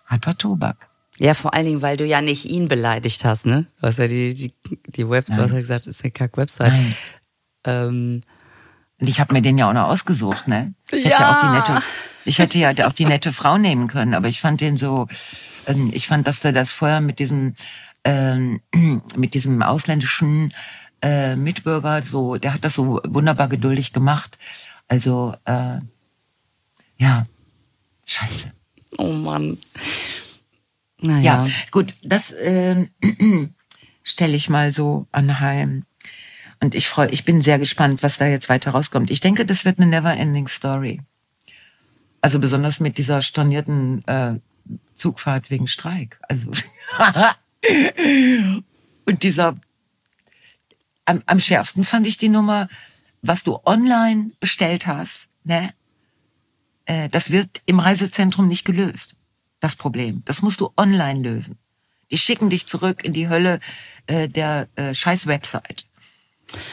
[0.07, 0.89] harter Tobak.
[1.19, 3.67] Ja, vor allen Dingen, weil du ja nicht ihn beleidigt hast, ne?
[3.81, 4.55] Du hast ja die, die,
[4.87, 6.73] die Website, was er gesagt, ist eine Kack-Website.
[7.65, 8.23] Ähm,
[9.01, 10.75] und ich habe mir den ja auch noch ausgesucht, ne?
[10.91, 11.83] Ich hätte ja auch die nette,
[12.25, 15.09] ich hätte ja auch die nette Frau nehmen können, aber ich fand den so,
[15.67, 17.55] ähm, ich fand, dass der das vorher mit diesem,
[18.05, 18.61] ähm,
[19.17, 20.53] mit diesem ausländischen
[21.03, 24.39] äh, Mitbürger so, der hat das so wunderbar geduldig gemacht.
[24.87, 25.79] Also, äh,
[26.99, 27.27] ja,
[28.07, 28.53] scheiße.
[28.99, 29.57] Oh Mann.
[31.01, 31.45] Naja.
[31.45, 32.87] Ja, gut, das äh,
[34.03, 35.85] stelle ich mal so anheim.
[36.61, 39.11] Und ich freue, ich bin sehr gespannt, was da jetzt weiter rauskommt.
[39.11, 41.01] Ich denke, das wird eine never-ending Story.
[42.21, 44.35] Also besonders mit dieser stornierten äh,
[44.95, 46.21] Zugfahrt wegen Streik.
[46.29, 46.51] Also
[49.07, 49.57] und dieser
[51.07, 52.69] am, am schärfsten fand ich die Nummer,
[53.23, 55.71] was du online bestellt hast, ne?
[56.85, 59.17] Äh, das wird im Reisezentrum nicht gelöst.
[59.61, 60.23] Das Problem.
[60.25, 61.59] Das musst du online lösen.
[62.11, 63.61] Die schicken dich zurück in die Hölle
[64.07, 65.87] äh, der äh, scheiß Website.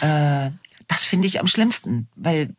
[0.01, 0.51] Äh,
[0.87, 2.55] das finde ich am schlimmsten, weil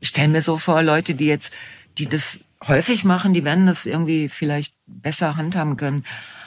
[0.00, 1.52] ich stelle mir so vor, Leute, die jetzt,
[1.98, 6.04] die das häufig machen, die werden das irgendwie vielleicht besser handhaben können.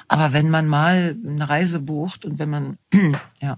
[0.08, 2.78] Aber wenn man mal eine Reise bucht und wenn man,
[3.42, 3.58] ja.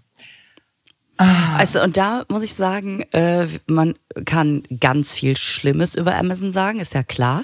[1.17, 1.57] Ah.
[1.57, 6.79] Also und da muss ich sagen, äh, man kann ganz viel Schlimmes über Amazon sagen,
[6.79, 7.43] ist ja klar.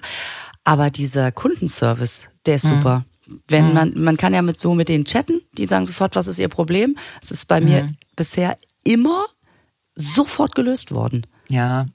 [0.64, 2.70] Aber dieser Kundenservice, der ist mhm.
[2.76, 3.06] super.
[3.48, 3.74] Wenn mhm.
[3.74, 6.50] man, man kann ja mit so mit denen chatten, die sagen sofort, was ist ihr
[6.50, 6.98] Problem.
[7.22, 7.68] Es ist bei mhm.
[7.68, 8.58] mir bisher
[8.88, 9.26] immer
[9.96, 11.26] sofort gelöst worden.
[11.50, 11.86] Ja,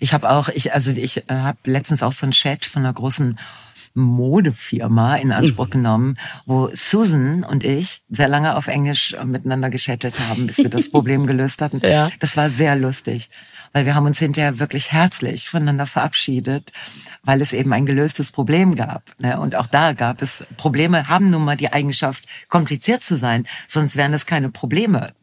[0.00, 2.92] ich habe auch, ich also ich äh, habe letztens auch so einen Chat von einer
[2.92, 3.38] großen
[3.94, 10.46] Modefirma in Anspruch genommen, wo Susan und ich sehr lange auf Englisch miteinander geschattet haben,
[10.46, 11.80] bis wir das Problem gelöst hatten.
[11.82, 12.10] Ja.
[12.20, 13.30] Das war sehr lustig,
[13.72, 16.72] weil wir haben uns hinterher wirklich herzlich voneinander verabschiedet,
[17.22, 19.02] weil es eben ein gelöstes Problem gab.
[19.18, 19.40] Ne?
[19.40, 23.96] Und auch da gab es Probleme, haben nun mal die Eigenschaft, kompliziert zu sein, sonst
[23.96, 25.14] wären es keine Probleme.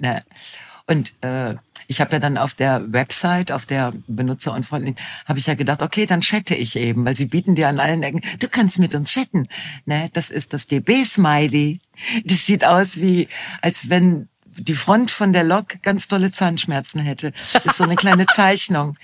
[0.94, 1.56] Und äh,
[1.88, 5.56] ich habe ja dann auf der Website, auf der Benutzer und Freundin, habe ich ja
[5.56, 8.78] gedacht, okay, dann chatte ich eben, weil sie bieten dir an allen Ecken, du kannst
[8.78, 9.48] mit uns chatten.
[9.86, 11.80] Ne, das ist das DB-Smiley.
[12.26, 13.28] Das sieht aus wie,
[13.62, 17.34] als wenn die Front von der Lok ganz tolle Zahnschmerzen hätte.
[17.54, 18.96] Das ist so eine kleine Zeichnung.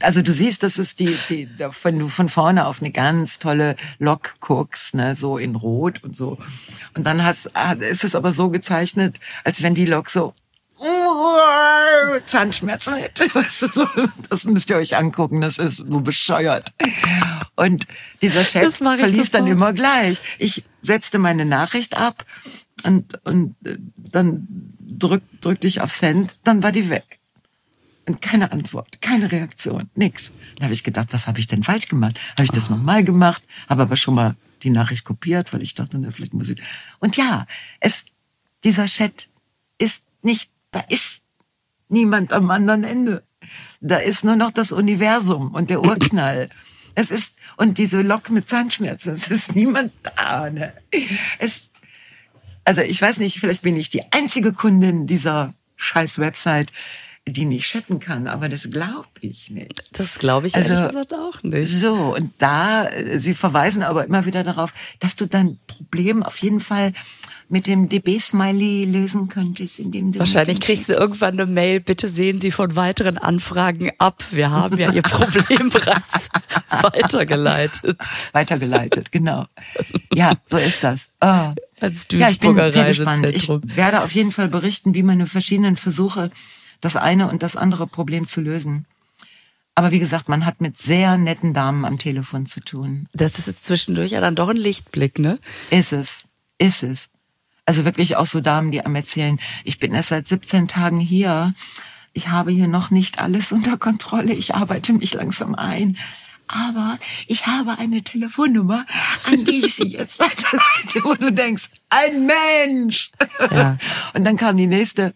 [0.00, 1.48] Also du siehst, das ist die, die,
[1.82, 6.14] wenn du von vorne auf eine ganz tolle Lok guckst, ne, so in Rot und
[6.14, 6.36] so.
[6.92, 10.34] Und dann hast, ist es aber so gezeichnet, als wenn die Lok so
[12.24, 13.28] Zahnschmerzen hätte.
[14.28, 16.72] Das müsst ihr euch angucken, das ist so bescheuert.
[17.56, 17.86] Und
[18.22, 20.20] dieser Chat verlief dann immer gleich.
[20.38, 22.24] Ich setzte meine Nachricht ab
[22.84, 24.46] und, und äh, dann
[24.80, 27.18] drück, drückte ich auf Send, dann war die weg.
[28.06, 30.32] Und keine Antwort, keine Reaktion, nix.
[30.56, 32.18] Da habe ich gedacht, was habe ich denn falsch gemacht?
[32.32, 32.74] Habe ich das oh.
[32.74, 36.48] nochmal gemacht, habe aber schon mal die Nachricht kopiert, weil ich dachte, na, vielleicht muss
[36.48, 36.62] ich.
[37.00, 37.46] Und ja,
[37.80, 38.06] es,
[38.64, 39.28] dieser Chat
[39.78, 41.24] ist nicht da ist
[41.88, 43.22] niemand am anderen Ende.
[43.80, 46.48] Da ist nur noch das Universum und der Urknall.
[46.94, 50.50] Es ist, und diese Lok mit Zahnschmerzen, es ist niemand da.
[50.50, 50.72] Ne?
[51.38, 51.70] Es,
[52.64, 56.72] also ich weiß nicht, vielleicht bin ich die einzige Kundin dieser scheiß Website,
[57.24, 59.84] die nicht chatten kann, aber das glaube ich nicht.
[59.92, 61.70] Das glaube ich also, ehrlich gesagt auch nicht.
[61.70, 66.60] So, und da, sie verweisen aber immer wieder darauf, dass du dein Problem auf jeden
[66.60, 66.92] Fall
[67.48, 70.18] mit dem DB-Smiley lösen könntest, indem du.
[70.18, 74.22] Wahrscheinlich kriegst du irgendwann eine Mail, bitte sehen Sie von weiteren Anfragen ab.
[74.30, 76.28] Wir haben ja Ihr Problem bereits
[76.82, 77.98] weitergeleitet.
[78.32, 79.46] Weitergeleitet, genau.
[80.12, 81.08] Ja, so ist das.
[81.20, 81.54] Oh.
[81.80, 83.30] Als ja, ich bin sehr gespannt.
[83.30, 86.30] Ich werde auf jeden Fall berichten, wie meine verschiedenen Versuche,
[86.80, 88.84] das eine und das andere Problem zu lösen.
[89.74, 93.08] Aber wie gesagt, man hat mit sehr netten Damen am Telefon zu tun.
[93.12, 95.38] Das ist jetzt zwischendurch ja dann doch ein Lichtblick, ne?
[95.70, 96.26] Ist es.
[96.58, 97.10] Ist es.
[97.68, 101.52] Also wirklich auch so Damen, die am erzählen, ich bin erst seit 17 Tagen hier.
[102.14, 104.32] Ich habe hier noch nicht alles unter Kontrolle.
[104.32, 105.98] Ich arbeite mich langsam ein.
[106.46, 108.86] aber ich habe eine Telefonnummer,
[109.24, 113.10] an die ich sie jetzt weiterleite, wo du denkst, ein Mensch.
[113.50, 113.76] Ja.
[114.14, 115.12] Und dann kam die nächste.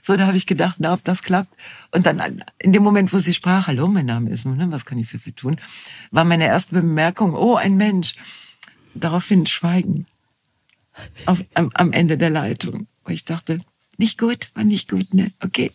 [0.00, 1.52] So, da habe ich gedacht, na, ob das klappt.
[1.90, 5.08] Und dann in dem Moment, wo sie sprach, hallo, mein Name ist, was kann ich
[5.08, 5.56] für Sie tun,
[6.12, 8.14] war meine erste Bemerkung, oh, ein Mensch.
[8.94, 10.06] Daraufhin Schweigen
[11.26, 12.86] auf, am, am Ende der Leitung.
[13.04, 13.58] Wo ich dachte,
[13.98, 15.32] nicht gut, war nicht gut, ne?
[15.40, 15.72] Okay.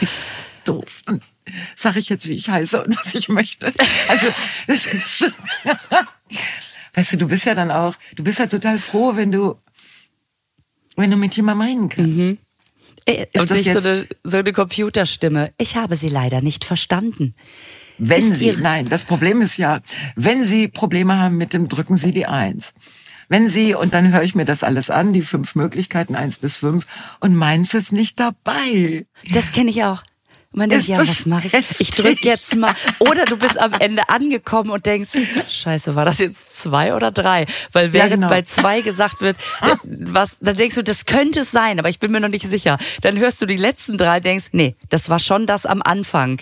[0.00, 0.26] Ist
[0.64, 1.02] doof.
[1.06, 1.22] Und
[1.76, 3.72] sage ich jetzt, wie ich heiße und was ich möchte.
[4.08, 4.28] Also,
[4.66, 5.26] das ist so.
[6.94, 9.56] weißt du, du bist ja dann auch, du bist ja total froh, wenn du,
[10.96, 12.28] wenn du mit jemandem reden kannst.
[12.28, 12.38] Mhm.
[13.06, 15.52] Äh, ist und das jetzt so eine, so eine Computerstimme.
[15.58, 17.34] Ich habe sie leider nicht verstanden.
[17.98, 19.80] Wenn ist Sie, nein, das Problem ist ja,
[20.16, 22.74] wenn Sie Probleme haben mit dem, drücken Sie die Eins.
[23.28, 26.56] Wenn Sie, und dann höre ich mir das alles an, die fünf Möglichkeiten, eins bis
[26.56, 26.86] fünf,
[27.20, 29.06] und meins ist nicht dabei.
[29.32, 30.02] Das kenne ich auch.
[30.56, 31.80] Man denkt, ja, was mache ich?
[31.80, 32.72] Ich drücke jetzt mal.
[33.00, 35.10] Oder du bist am Ende angekommen und denkst,
[35.48, 37.46] scheiße, war das jetzt zwei oder drei?
[37.72, 38.28] Weil während ja, genau.
[38.28, 39.36] bei zwei gesagt wird,
[39.82, 42.78] was, dann denkst du, das könnte es sein, aber ich bin mir noch nicht sicher.
[43.00, 46.40] Dann hörst du die letzten drei, denkst, nee, das war schon das am Anfang.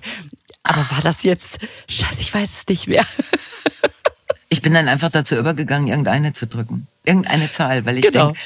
[0.62, 1.58] Aber war das jetzt,
[1.88, 3.06] scheiße, ich weiß es nicht mehr.
[4.52, 6.86] Ich bin dann einfach dazu übergegangen, irgendeine zu drücken.
[7.06, 8.26] Irgendeine Zahl, weil ich genau.
[8.26, 8.40] denke,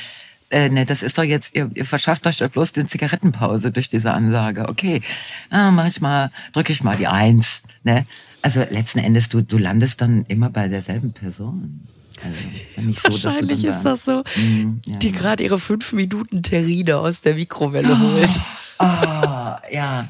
[0.51, 3.89] äh, ne, das ist doch jetzt, ihr, ihr verschafft euch doch bloß den Zigarettenpause durch
[3.89, 4.69] diese Ansage.
[4.69, 5.03] Okay,
[5.51, 7.65] ah, mach ich mal, drücke ich mal die Eins.
[7.83, 8.07] Ne?
[8.41, 11.89] Also letzten Endes, du, du landest dann immer bei derselben Person.
[12.23, 17.21] Also, so, Wahrscheinlich ist das so, mm, ja, die gerade ihre fünf Minuten Terrine aus
[17.21, 18.31] der Mikrowelle oh, holt.
[18.79, 20.09] Oh, ja.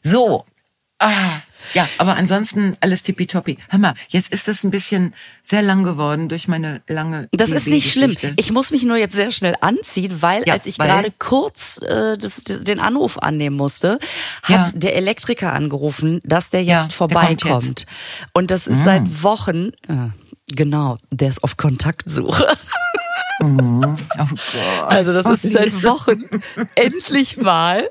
[0.00, 0.46] So.
[0.98, 1.40] Ah,
[1.74, 3.58] ja, aber ansonsten alles tippitoppi.
[3.68, 7.28] Hör mal, jetzt ist das ein bisschen sehr lang geworden durch meine lange.
[7.32, 8.14] Das ist nicht schlimm.
[8.36, 12.16] Ich muss mich nur jetzt sehr schnell anziehen, weil ja, als ich gerade kurz äh,
[12.18, 13.98] das, das, den Anruf annehmen musste,
[14.42, 14.72] hat ja.
[14.74, 17.64] der Elektriker angerufen, dass der jetzt ja, vorbeikommt.
[17.64, 17.86] Jetzt.
[18.32, 18.84] Und das ist mhm.
[18.84, 19.72] seit Wochen.
[19.88, 20.10] Äh,
[20.48, 22.46] genau, der ist auf Kontaktsuche.
[23.40, 23.96] Mhm.
[24.18, 24.84] Oh Gott.
[24.86, 26.24] Also das ist seit Wochen
[26.74, 27.90] endlich mal,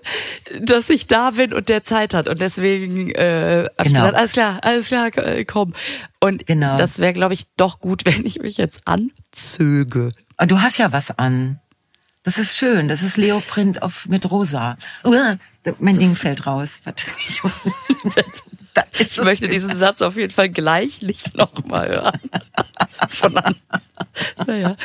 [0.60, 2.28] dass ich da bin und der Zeit hat.
[2.28, 4.00] Und deswegen äh, genau.
[4.00, 5.12] gesagt, alles klar, alles klar,
[5.46, 5.74] komm.
[6.20, 6.78] Und genau.
[6.78, 10.12] das wäre, glaube ich, doch gut, wenn ich mich jetzt anzöge.
[10.48, 11.60] Du hast ja was an.
[12.24, 12.88] Das ist schön.
[12.88, 14.78] Das ist Leoprint auf, mit rosa.
[15.04, 15.36] Uh,
[15.80, 16.82] mein das Ding fällt raus.
[19.00, 22.20] ich möchte diesen Satz auf jeden Fall gleich nicht nochmal hören.
[23.10, 23.56] Von an.
[24.46, 24.76] Naja.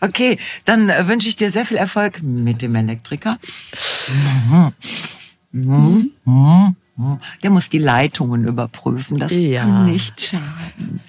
[0.00, 3.38] Okay, dann äh, wünsche ich dir sehr viel Erfolg mit dem Elektriker.
[7.42, 9.62] Der muss die Leitungen überprüfen, das ja.
[9.62, 11.00] kann nicht schaden.